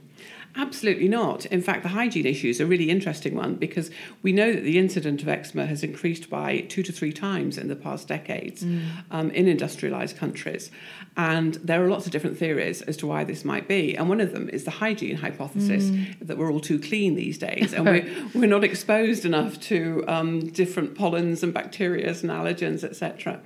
Absolutely 0.60 1.08
not. 1.08 1.46
In 1.46 1.62
fact, 1.62 1.84
the 1.84 1.90
hygiene 1.90 2.26
issue 2.26 2.50
is 2.50 2.60
a 2.60 2.66
really 2.66 2.90
interesting 2.90 3.34
one 3.34 3.56
because 3.56 3.90
we 4.22 4.34
know 4.34 4.52
that 4.52 4.64
the 4.64 4.78
incidence 4.78 5.22
of 5.22 5.30
eczema 5.30 5.66
has 5.66 5.84
increased 5.84 6.30
by 6.30 6.60
two 6.68 6.84
to 6.84 6.92
three 6.92 7.14
times 7.14 7.58
in 7.58 7.70
the 7.70 7.78
past 7.78 8.10
decades 8.10 8.64
mm. 8.64 8.82
um, 9.10 9.32
in 9.32 9.48
industrialized 9.48 10.18
countries. 10.18 10.70
And 11.16 11.54
there 11.56 11.82
are 11.82 11.90
lots 11.90 12.06
of 12.06 12.12
different 12.12 12.38
theories 12.38 12.82
as 12.82 12.98
to 12.98 13.08
why 13.08 13.24
this 13.24 13.46
might 13.46 13.70
be. 13.70 13.96
And 13.96 14.10
one 14.10 14.20
of 14.20 14.34
them 14.34 14.50
is 14.50 14.66
the 14.66 14.72
hygiene 14.72 15.16
hypothesis 15.16 15.86
mm. 15.86 16.28
that 16.28 16.38
we're 16.38 16.52
all 16.52 16.60
too 16.60 16.78
clean 16.78 17.16
these 17.16 17.38
days 17.38 17.74
and 17.74 17.86
we're, 17.86 18.26
we're 18.36 18.46
not 18.46 18.66
exposed 18.66 19.24
enough 19.24 19.62
to 19.62 20.04
um, 20.10 20.50
different 20.50 20.94
pollens 20.94 21.42
and 21.42 21.54
bacteria 21.54 22.10
and 22.10 22.30
allergens, 22.30 22.84
etc. 22.84 23.40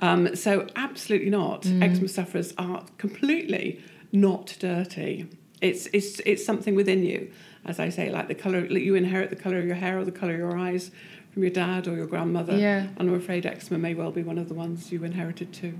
Um, 0.00 0.34
so, 0.34 0.66
absolutely 0.74 1.30
not. 1.30 1.62
Mm. 1.62 1.84
Eczema 1.84 2.08
sufferers 2.08 2.52
are 2.58 2.84
completely 2.96 3.80
not 4.10 4.56
dirty. 4.58 5.28
It's 5.60 5.86
it's 5.92 6.20
it's 6.20 6.44
something 6.44 6.74
within 6.74 7.04
you, 7.04 7.30
as 7.64 7.80
I 7.80 7.88
say, 7.88 8.10
like 8.10 8.28
the 8.28 8.34
color. 8.34 8.64
You 8.64 8.94
inherit 8.94 9.30
the 9.30 9.36
color 9.36 9.58
of 9.58 9.66
your 9.66 9.74
hair 9.74 9.98
or 9.98 10.04
the 10.04 10.12
color 10.12 10.34
of 10.34 10.38
your 10.38 10.56
eyes 10.56 10.90
from 11.32 11.42
your 11.42 11.52
dad 11.52 11.86
or 11.86 11.94
your 11.94 12.06
grandmother. 12.06 12.56
Yeah. 12.56 12.86
And 12.96 13.08
I'm 13.08 13.14
afraid 13.14 13.46
eczema 13.46 13.78
may 13.78 13.94
well 13.94 14.10
be 14.10 14.22
one 14.22 14.38
of 14.38 14.48
the 14.48 14.54
ones 14.54 14.92
you 14.92 15.04
inherited 15.04 15.52
too. 15.52 15.78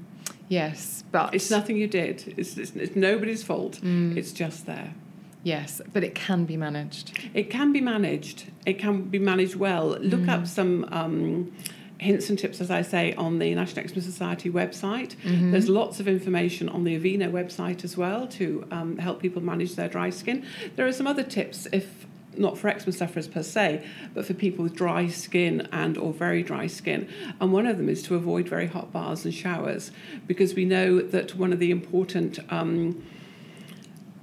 Yes, 0.49 1.05
but 1.13 1.35
it's 1.35 1.51
nothing 1.51 1.77
you 1.77 1.87
did. 1.87 2.35
It's 2.37 2.57
it's, 2.57 2.73
it's 2.73 2.97
nobody's 2.97 3.43
fault. 3.43 3.81
Mm. 3.83 4.17
It's 4.17 4.33
just 4.33 4.67
there. 4.67 4.95
Yes, 5.43 5.81
but 5.93 6.03
it 6.03 6.15
can 6.15 6.45
be 6.45 6.57
managed. 6.57 7.19
It 7.33 7.51
can 7.51 7.73
be 7.73 7.81
managed. 7.81 8.51
It 8.67 8.79
can 8.79 9.03
be 9.03 9.19
managed 9.19 9.57
well. 9.57 9.99
Look 10.01 10.21
mm. 10.21 10.29
up 10.29 10.47
some. 10.47 10.87
Um, 10.91 11.53
hints 11.99 12.31
and 12.31 12.39
tips, 12.39 12.61
as 12.61 12.71
I 12.71 12.83
say, 12.83 13.13
on 13.15 13.39
the 13.39 13.55
National 13.55 13.85
Eczema 13.85 14.03
Society 14.03 14.51
website. 14.51 15.17
Mm-hmm. 15.17 15.51
There's 15.51 15.69
lots 15.69 16.01
of 16.01 16.09
information 16.09 16.69
on 16.69 16.85
the 16.85 16.99
Aveeno 16.99 17.31
website 17.31 17.85
as 17.85 17.97
well 17.97 18.27
to 18.29 18.67
um, 18.71 18.99
help 18.99 19.21
people 19.21 19.43
manage 19.43 19.75
their 19.75 19.89
dry 19.89 20.11
skin. 20.11 20.47
There 20.77 20.87
are 20.87 20.93
some 20.93 21.07
other 21.07 21.25
tips 21.25 21.67
if 21.73 22.07
not 22.37 22.57
for 22.57 22.69
eczema 22.69 22.93
sufferers 22.93 23.27
per 23.27 23.43
se, 23.43 23.85
but 24.15 24.25
for 24.25 24.33
people 24.33 24.63
with 24.63 24.75
dry 24.75 25.09
skin 25.09 25.69
and 25.73 25.99
or 25.99 26.13
very 26.13 26.43
dry 26.43 26.67
skin. 26.67 27.09
And 27.41 27.53
one 27.53 27.67
of 27.67 27.79
them 27.79 27.89
is 27.89 28.03
to 28.05 28.15
avoid 28.15 28.49
very 28.49 28.67
hot 28.67 28.93
baths 28.93 29.25
and 29.25 29.35
showers 29.35 29.91
because 30.27 30.55
we 30.55 30.65
know 30.65 31.01
that 31.01 31.35
one 31.35 31.53
of 31.53 31.59
the 31.59 31.73
important 31.73 32.39
um, 32.51 33.05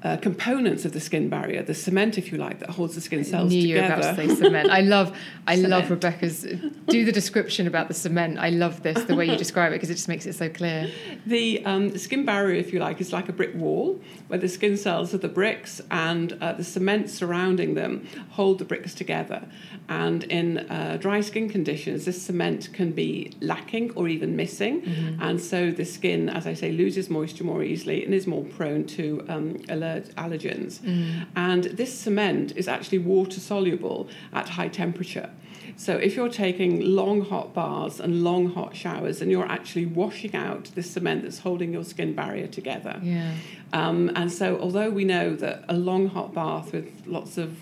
uh, 0.05 0.17
components 0.17 0.85
of 0.85 0.91
the 0.91 0.99
skin 0.99 1.29
barrier, 1.29 1.63
the 1.63 1.73
cement, 1.73 2.15
if 2.15 2.31
you 2.31 2.37
like, 2.37 2.59
that 2.59 2.69
holds 2.69 2.93
the 2.93 3.01
skin 3.01 3.23
cells 3.23 3.51
I 3.51 3.55
knew 3.55 3.61
together. 3.63 3.87
You 3.87 3.89
were 3.89 3.99
about 4.01 4.15
to 4.15 4.27
say 4.27 4.35
cement. 4.35 4.69
I 4.69 4.81
love, 4.81 5.17
I 5.47 5.55
love 5.55 5.89
Rebecca's. 5.89 6.45
Do 6.87 7.05
the 7.05 7.11
description 7.11 7.65
about 7.65 7.87
the 7.87 7.95
cement. 7.95 8.37
I 8.37 8.49
love 8.49 8.83
this 8.83 9.03
the 9.05 9.15
way 9.15 9.25
you 9.25 9.35
describe 9.35 9.71
it 9.71 9.77
because 9.77 9.89
it 9.89 9.95
just 9.95 10.07
makes 10.07 10.27
it 10.27 10.33
so 10.33 10.47
clear. 10.47 10.91
The, 11.25 11.65
um, 11.65 11.97
skin 11.97 12.23
barrier, 12.23 12.59
if 12.59 12.71
you 12.71 12.79
like, 12.79 13.01
is 13.01 13.11
like 13.11 13.29
a 13.29 13.33
brick 13.33 13.55
wall 13.55 13.99
where 14.27 14.37
the 14.37 14.47
skin 14.47 14.77
cells 14.77 15.11
are 15.15 15.17
the 15.17 15.27
bricks 15.27 15.81
and 15.89 16.37
uh, 16.39 16.53
the 16.53 16.63
cement 16.63 17.09
surrounding 17.09 17.73
them 17.73 18.07
hold 18.29 18.59
the 18.59 18.65
bricks 18.65 18.93
together. 18.93 19.47
And 19.89 20.23
in 20.25 20.69
uh, 20.69 20.97
dry 20.99 21.21
skin 21.21 21.49
conditions, 21.49 22.05
this 22.05 22.21
cement 22.21 22.71
can 22.73 22.91
be 22.91 23.33
lacking 23.41 23.91
or 23.95 24.07
even 24.07 24.35
missing, 24.35 24.81
mm-hmm. 24.81 25.21
and 25.21 25.39
so 25.39 25.71
the 25.71 25.85
skin, 25.85 26.27
as 26.27 26.47
I 26.47 26.53
say, 26.55 26.71
loses 26.71 27.09
moisture 27.09 27.43
more 27.43 27.63
easily 27.63 28.03
and 28.03 28.13
is 28.13 28.25
more 28.25 28.43
prone 28.43 28.85
to 28.85 29.23
um, 29.29 29.53
allergies 29.67 29.94
allergens. 30.03 30.79
Mm. 30.79 31.25
And 31.35 31.63
this 31.65 31.97
cement 31.97 32.53
is 32.55 32.67
actually 32.67 32.99
water 32.99 33.39
soluble 33.39 34.07
at 34.33 34.49
high 34.49 34.67
temperature. 34.67 35.29
So 35.77 35.97
if 35.97 36.15
you're 36.15 36.29
taking 36.29 36.81
long 36.81 37.21
hot 37.21 37.53
baths 37.53 37.99
and 37.99 38.23
long 38.23 38.51
hot 38.51 38.75
showers, 38.75 39.21
and 39.21 39.29
you're 39.29 39.45
actually 39.47 39.85
washing 39.85 40.35
out 40.35 40.65
the 40.75 40.83
cement 40.83 41.23
that's 41.23 41.39
holding 41.39 41.73
your 41.73 41.83
skin 41.83 42.13
barrier 42.13 42.47
together. 42.47 42.99
Yeah. 43.03 43.33
Um, 43.73 44.11
and 44.15 44.31
so 44.31 44.57
although 44.59 44.89
we 44.89 45.03
know 45.03 45.35
that 45.35 45.65
a 45.67 45.73
long 45.75 46.07
hot 46.07 46.33
bath 46.33 46.71
with 46.71 46.89
lots 47.05 47.37
of 47.37 47.59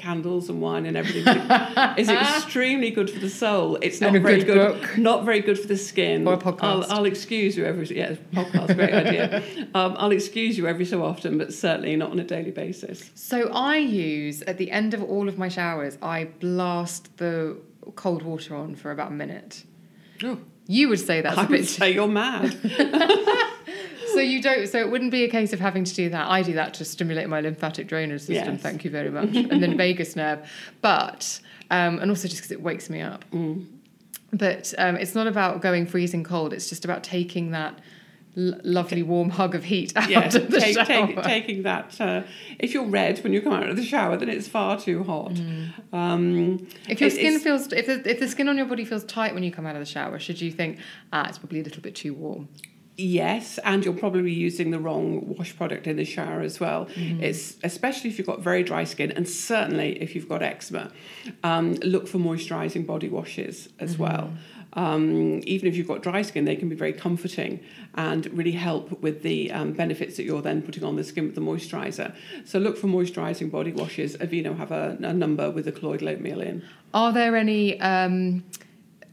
candles 0.00 0.48
and 0.48 0.60
wine 0.60 0.86
and 0.86 0.96
everything 0.96 1.26
is 1.98 2.08
extremely 2.08 2.90
good 2.90 3.10
for 3.10 3.20
the 3.20 3.28
soul. 3.28 3.76
It's 3.82 4.00
not 4.00 4.12
very 4.12 4.42
good, 4.42 4.80
good 4.82 4.98
not 4.98 5.24
very 5.24 5.40
good 5.40 5.58
for 5.58 5.68
the 5.68 5.76
skin. 5.76 6.26
Or 6.26 6.34
a 6.34 6.38
podcast. 6.38 6.62
I'll, 6.62 6.92
I'll 6.92 7.04
excuse 7.04 7.56
you 7.56 7.66
every 7.66 7.86
yeah, 7.94 8.14
podcast, 8.32 8.74
great 8.74 8.94
idea. 8.94 9.44
Um, 9.72 9.94
I'll 9.98 10.10
excuse 10.10 10.58
you 10.58 10.66
every 10.66 10.84
so 10.84 11.04
often, 11.04 11.38
but 11.38 11.52
certainly 11.52 11.94
not 11.94 12.10
on 12.10 12.18
a 12.18 12.24
daily 12.24 12.50
basis. 12.50 13.10
So 13.14 13.50
I 13.52 13.76
use 13.76 14.42
at 14.42 14.58
the 14.58 14.70
end 14.70 14.94
of 14.94 15.02
all 15.02 15.28
of 15.28 15.38
my 15.38 15.48
showers, 15.48 15.96
I 16.02 16.24
blast 16.24 17.16
the 17.18 17.56
cold 17.94 18.22
water 18.22 18.56
on 18.56 18.74
for 18.74 18.90
about 18.90 19.08
a 19.08 19.14
minute. 19.14 19.64
Oh. 20.24 20.38
You 20.66 20.88
would 20.88 21.00
say 21.00 21.20
that's 21.20 21.36
I 21.36 21.44
a 21.44 21.48
bit. 21.48 21.60
would 21.60 21.68
say 21.68 21.92
you're 21.92 22.08
mad. 22.08 22.56
so 24.12 24.20
you 24.20 24.42
don't. 24.42 24.66
So 24.68 24.78
it 24.78 24.90
wouldn't 24.90 25.10
be 25.10 25.24
a 25.24 25.30
case 25.30 25.52
of 25.52 25.60
having 25.60 25.84
to 25.84 25.94
do 25.94 26.08
that. 26.10 26.28
I 26.28 26.42
do 26.42 26.52
that 26.54 26.74
to 26.74 26.84
stimulate 26.84 27.28
my 27.28 27.40
lymphatic 27.40 27.88
drainage 27.88 28.22
system. 28.22 28.54
Yes. 28.54 28.62
Thank 28.62 28.84
you 28.84 28.90
very 28.90 29.10
much. 29.10 29.34
and 29.34 29.62
then 29.62 29.76
vagus 29.78 30.16
nerve, 30.16 30.50
but 30.80 31.40
um, 31.70 31.98
and 31.98 32.10
also 32.10 32.28
just 32.28 32.40
because 32.40 32.52
it 32.52 32.62
wakes 32.62 32.90
me 32.90 33.00
up. 33.00 33.24
Mm. 33.30 33.66
But 34.32 34.74
um, 34.78 34.96
it's 34.96 35.14
not 35.14 35.26
about 35.26 35.60
going 35.60 35.86
freezing 35.86 36.24
cold. 36.24 36.52
It's 36.52 36.68
just 36.68 36.84
about 36.84 37.02
taking 37.02 37.50
that 37.50 37.80
lovely 38.36 39.02
warm 39.02 39.28
hug 39.28 39.54
of 39.54 39.64
heat 39.64 39.92
out 39.96 40.08
yes, 40.08 40.34
of 40.34 40.50
the 40.50 40.60
take, 40.60 40.74
shower. 40.74 41.06
Take, 41.06 41.22
taking 41.24 41.62
that. 41.64 42.00
Uh, 42.00 42.22
if 42.58 42.72
you're 42.72 42.86
red 42.86 43.18
when 43.24 43.32
you 43.32 43.42
come 43.42 43.52
out 43.52 43.68
of 43.68 43.76
the 43.76 43.84
shower, 43.84 44.16
then 44.16 44.28
it's 44.28 44.46
far 44.46 44.78
too 44.78 45.02
hot. 45.02 45.32
Mm. 45.32 45.72
Um, 45.92 46.68
if 46.88 47.00
your 47.00 47.10
skin 47.10 47.40
feels, 47.40 47.72
if 47.72 47.86
the, 47.86 48.08
if 48.08 48.20
the 48.20 48.28
skin 48.28 48.48
on 48.48 48.56
your 48.56 48.66
body 48.66 48.84
feels 48.84 49.04
tight 49.04 49.34
when 49.34 49.42
you 49.42 49.50
come 49.50 49.66
out 49.66 49.74
of 49.74 49.80
the 49.80 49.86
shower, 49.86 50.18
should 50.18 50.40
you 50.40 50.52
think, 50.52 50.78
ah, 51.12 51.28
it's 51.28 51.38
probably 51.38 51.60
a 51.60 51.64
little 51.64 51.82
bit 51.82 51.94
too 51.94 52.14
warm? 52.14 52.48
Yes, 53.00 53.58
and 53.64 53.82
you're 53.84 53.94
probably 53.94 54.32
using 54.32 54.70
the 54.70 54.78
wrong 54.78 55.34
wash 55.36 55.56
product 55.56 55.86
in 55.86 55.96
the 55.96 56.04
shower 56.04 56.42
as 56.42 56.60
well. 56.60 56.86
Mm. 56.94 57.22
It's 57.22 57.56
especially 57.62 58.10
if 58.10 58.18
you've 58.18 58.26
got 58.26 58.40
very 58.40 58.62
dry 58.62 58.84
skin, 58.84 59.10
and 59.12 59.26
certainly 59.26 60.00
if 60.02 60.14
you've 60.14 60.28
got 60.28 60.42
eczema. 60.42 60.90
Um, 61.42 61.74
look 61.76 62.06
for 62.06 62.18
moisturising 62.18 62.86
body 62.86 63.08
washes 63.08 63.70
as 63.78 63.94
mm-hmm. 63.94 64.02
well. 64.02 64.32
Um, 64.74 65.40
even 65.44 65.68
if 65.68 65.76
you've 65.76 65.88
got 65.88 66.02
dry 66.02 66.22
skin, 66.22 66.44
they 66.44 66.56
can 66.56 66.68
be 66.68 66.76
very 66.76 66.92
comforting 66.92 67.60
and 67.94 68.26
really 68.26 68.52
help 68.52 69.00
with 69.00 69.22
the 69.22 69.50
um, 69.50 69.72
benefits 69.72 70.16
that 70.16 70.24
you're 70.24 70.42
then 70.42 70.62
putting 70.62 70.84
on 70.84 70.96
the 70.96 71.04
skin 71.04 71.24
with 71.24 71.34
the 71.34 71.40
moisturiser. 71.40 72.14
So 72.44 72.58
look 72.58 72.76
for 72.76 72.86
moisturising 72.86 73.50
body 73.50 73.72
washes. 73.72 74.16
Aveeno 74.18 74.56
have 74.56 74.70
a, 74.70 74.96
a 75.00 75.12
number 75.12 75.50
with 75.50 75.64
the 75.64 75.72
colloidal 75.72 76.10
oatmeal 76.10 76.40
in. 76.40 76.62
Are 76.94 77.12
there 77.12 77.34
any 77.34 77.80
um, 77.80 78.44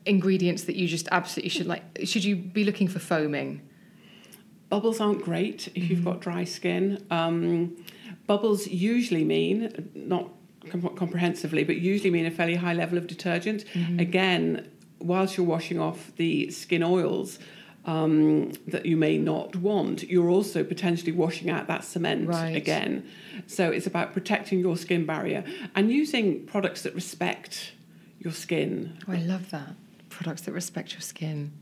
ingredients 0.05 0.65
that 0.65 0.75
you 0.75 0.87
just 0.87 1.07
absolutely 1.11 1.49
should 1.49 1.67
like? 1.67 1.83
Should 2.03 2.23
you 2.23 2.35
be 2.35 2.63
looking 2.63 2.87
for 2.87 2.99
foaming? 2.99 3.61
Bubbles 4.69 4.99
aren't 4.99 5.23
great 5.23 5.67
if 5.67 5.73
mm-hmm. 5.73 5.93
you've 5.93 6.05
got 6.05 6.19
dry 6.19 6.43
skin. 6.43 7.05
Um, 7.09 7.77
bubbles 8.25 8.67
usually 8.67 9.23
mean, 9.23 9.91
not 9.95 10.29
comprehensively, 10.69 11.63
but 11.63 11.77
usually 11.77 12.11
mean 12.11 12.25
a 12.25 12.31
fairly 12.31 12.55
high 12.55 12.73
level 12.73 12.97
of 12.97 13.07
detergent. 13.07 13.65
Mm-hmm. 13.73 13.99
Again, 13.99 14.71
whilst 14.99 15.37
you're 15.37 15.45
washing 15.45 15.79
off 15.79 16.11
the 16.17 16.51
skin 16.51 16.83
oils, 16.83 17.39
um, 17.85 18.51
that 18.67 18.85
you 18.85 18.97
may 18.97 19.17
not 19.17 19.55
want, 19.55 20.03
you're 20.03 20.29
also 20.29 20.63
potentially 20.63 21.13
washing 21.13 21.49
out 21.49 21.67
that 21.67 21.85
cement 21.85 22.27
right. 22.27 22.55
again. 22.55 23.07
So 23.47 23.71
it's 23.71 23.87
about 23.87 24.11
protecting 24.11 24.59
your 24.59 24.75
skin 24.75 25.05
barrier 25.05 25.45
and 25.73 25.89
using 25.89 26.45
products 26.45 26.81
that 26.81 26.93
respect 26.93 27.71
your 28.19 28.33
skin. 28.33 28.97
Oh, 29.07 29.13
I 29.13 29.19
love 29.19 29.51
that. 29.51 29.69
Products 30.09 30.41
that 30.41 30.51
respect 30.51 30.91
your 30.91 31.01
skin 31.01 31.53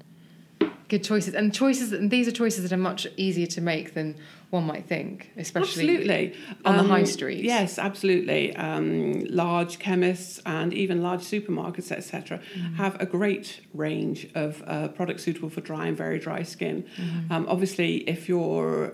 good 0.88 1.04
choices 1.04 1.34
and 1.34 1.54
choices 1.54 1.92
and 1.92 2.12
these 2.12 2.28
are 2.28 2.32
choices 2.32 2.64
that 2.64 2.72
are 2.72 2.78
much 2.78 3.08
easier 3.18 3.48
to 3.48 3.62
make 3.62 3.94
than 3.94 4.16
one 4.52 4.64
might 4.64 4.88
think 4.88 5.32
especially 5.38 5.90
absolutely. 5.90 6.36
on 6.64 6.80
um, 6.80 6.88
the 6.88 6.94
high 6.94 7.04
street 7.04 7.44
yes 7.44 7.80
absolutely 7.80 8.56
um, 8.56 9.20
large 9.26 9.80
chemists 9.80 10.40
and 10.46 10.74
even 10.74 11.02
large 11.02 11.22
supermarkets 11.22 11.92
etc 11.92 12.40
mm. 12.56 12.76
have 12.76 13.00
a 13.02 13.06
great 13.06 13.62
range 13.74 14.28
of 14.36 14.64
uh, 14.68 14.88
products 14.90 15.24
suitable 15.24 15.50
for 15.50 15.62
dry 15.62 15.88
and 15.88 15.98
very 15.98 16.20
dry 16.20 16.44
skin 16.44 16.86
mm. 16.98 17.32
um, 17.32 17.46
obviously 17.50 17.98
if 18.08 18.30
you 18.30 18.40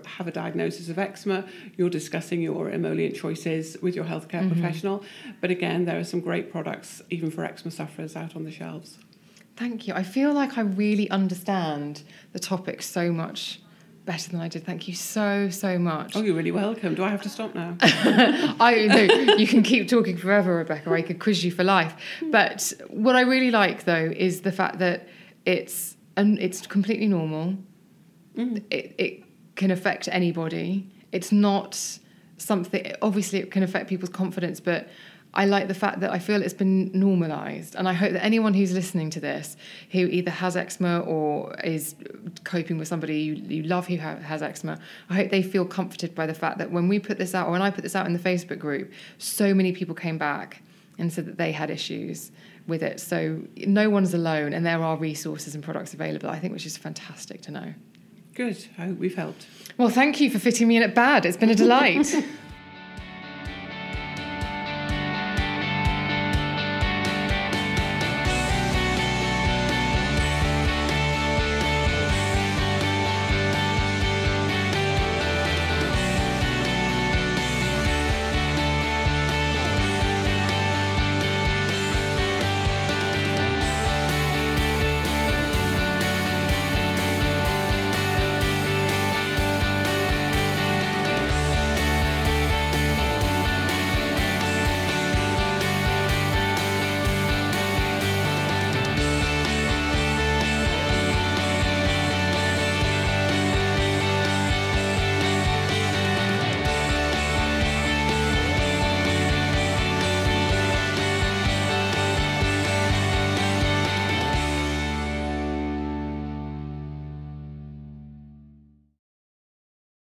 have 0.05 0.27
a 0.27 0.31
diagnosis 0.31 0.87
of 0.87 0.97
eczema 0.97 1.43
you're 1.77 1.89
discussing 1.89 2.41
your 2.41 2.69
emollient 2.69 3.15
choices 3.15 3.77
with 3.81 3.95
your 3.95 4.05
healthcare 4.05 4.41
mm-hmm. 4.41 4.53
professional 4.53 5.03
but 5.41 5.51
again 5.51 5.83
there 5.85 5.99
are 5.99 6.05
some 6.05 6.21
great 6.21 6.51
products 6.51 7.01
even 7.09 7.29
for 7.29 7.43
eczema 7.43 7.71
sufferers 7.71 8.15
out 8.15 8.35
on 8.35 8.45
the 8.45 8.51
shelves 8.51 8.97
Thank 9.55 9.87
you. 9.87 9.93
I 9.93 10.03
feel 10.03 10.33
like 10.33 10.57
I 10.57 10.61
really 10.61 11.09
understand 11.09 12.03
the 12.33 12.39
topic 12.39 12.81
so 12.81 13.11
much 13.11 13.61
better 14.05 14.31
than 14.31 14.41
I 14.41 14.47
did. 14.47 14.65
Thank 14.65 14.87
you 14.87 14.95
so 14.95 15.49
so 15.49 15.77
much. 15.77 16.15
Oh, 16.15 16.21
you're 16.21 16.35
really 16.35 16.51
welcome. 16.51 16.95
Do 16.95 17.03
I 17.03 17.09
have 17.09 17.21
to 17.23 17.29
stop 17.29 17.53
now? 17.53 17.77
I 17.81 18.87
no, 18.87 19.35
you 19.35 19.47
can 19.47 19.63
keep 19.63 19.87
talking 19.87 20.17
forever, 20.17 20.55
Rebecca. 20.55 20.91
I 20.91 21.01
could 21.01 21.19
quiz 21.19 21.43
you 21.43 21.51
for 21.51 21.63
life. 21.63 21.95
But 22.21 22.73
what 22.89 23.15
I 23.15 23.21
really 23.21 23.51
like 23.51 23.85
though 23.85 24.11
is 24.15 24.41
the 24.41 24.51
fact 24.51 24.79
that 24.79 25.07
it's 25.45 25.95
and 26.17 26.39
it's 26.39 26.65
completely 26.65 27.07
normal. 27.07 27.57
Mm. 28.35 28.63
It, 28.71 28.95
it 28.97 29.23
can 29.55 29.71
affect 29.71 30.07
anybody. 30.11 30.89
It's 31.11 31.31
not 31.31 31.99
something. 32.37 32.93
Obviously, 33.01 33.39
it 33.39 33.51
can 33.51 33.63
affect 33.63 33.89
people's 33.89 34.09
confidence, 34.09 34.59
but 34.59 34.89
I 35.33 35.45
like 35.45 35.67
the 35.67 35.73
fact 35.73 36.01
that 36.01 36.11
I 36.11 36.19
feel 36.19 36.41
it's 36.41 36.53
been 36.53 36.91
normalized. 36.93 37.75
And 37.75 37.87
I 37.87 37.93
hope 37.93 38.11
that 38.11 38.23
anyone 38.23 38.53
who's 38.53 38.73
listening 38.73 39.09
to 39.11 39.19
this 39.19 39.55
who 39.91 39.99
either 39.99 40.31
has 40.31 40.57
eczema 40.57 40.99
or 40.99 41.55
is 41.63 41.95
coping 42.43 42.77
with 42.77 42.87
somebody 42.87 43.19
you, 43.19 43.33
you 43.35 43.63
love 43.63 43.87
who 43.87 43.97
ha- 43.97 44.17
has 44.17 44.43
eczema, 44.43 44.77
I 45.09 45.15
hope 45.15 45.29
they 45.29 45.41
feel 45.41 45.65
comforted 45.65 46.13
by 46.13 46.25
the 46.25 46.33
fact 46.33 46.57
that 46.57 46.71
when 46.71 46.89
we 46.89 46.99
put 46.99 47.17
this 47.17 47.33
out, 47.33 47.47
or 47.47 47.51
when 47.51 47.61
I 47.61 47.69
put 47.69 47.83
this 47.83 47.95
out 47.95 48.05
in 48.05 48.13
the 48.13 48.19
Facebook 48.19 48.59
group, 48.59 48.91
so 49.19 49.53
many 49.53 49.71
people 49.71 49.95
came 49.95 50.17
back 50.17 50.61
and 50.97 51.11
said 51.11 51.25
that 51.25 51.37
they 51.37 51.53
had 51.53 51.69
issues 51.69 52.31
with 52.67 52.83
it. 52.83 52.99
So 52.99 53.41
no 53.55 53.89
one's 53.89 54.13
alone, 54.13 54.53
and 54.53 54.65
there 54.65 54.83
are 54.83 54.97
resources 54.97 55.55
and 55.55 55.63
products 55.63 55.93
available, 55.93 56.29
I 56.29 56.39
think, 56.39 56.53
which 56.53 56.65
is 56.65 56.77
fantastic 56.77 57.41
to 57.43 57.51
know. 57.51 57.73
Good. 58.35 58.65
I 58.77 58.87
hope 58.87 58.97
we've 58.97 59.15
helped. 59.15 59.47
Well, 59.77 59.89
thank 59.89 60.19
you 60.19 60.29
for 60.29 60.39
fitting 60.39 60.67
me 60.67 60.77
in 60.77 60.83
at 60.83 60.93
bad. 60.93 61.25
It's 61.25 61.37
been 61.37 61.49
a 61.49 61.55
delight. 61.55 62.13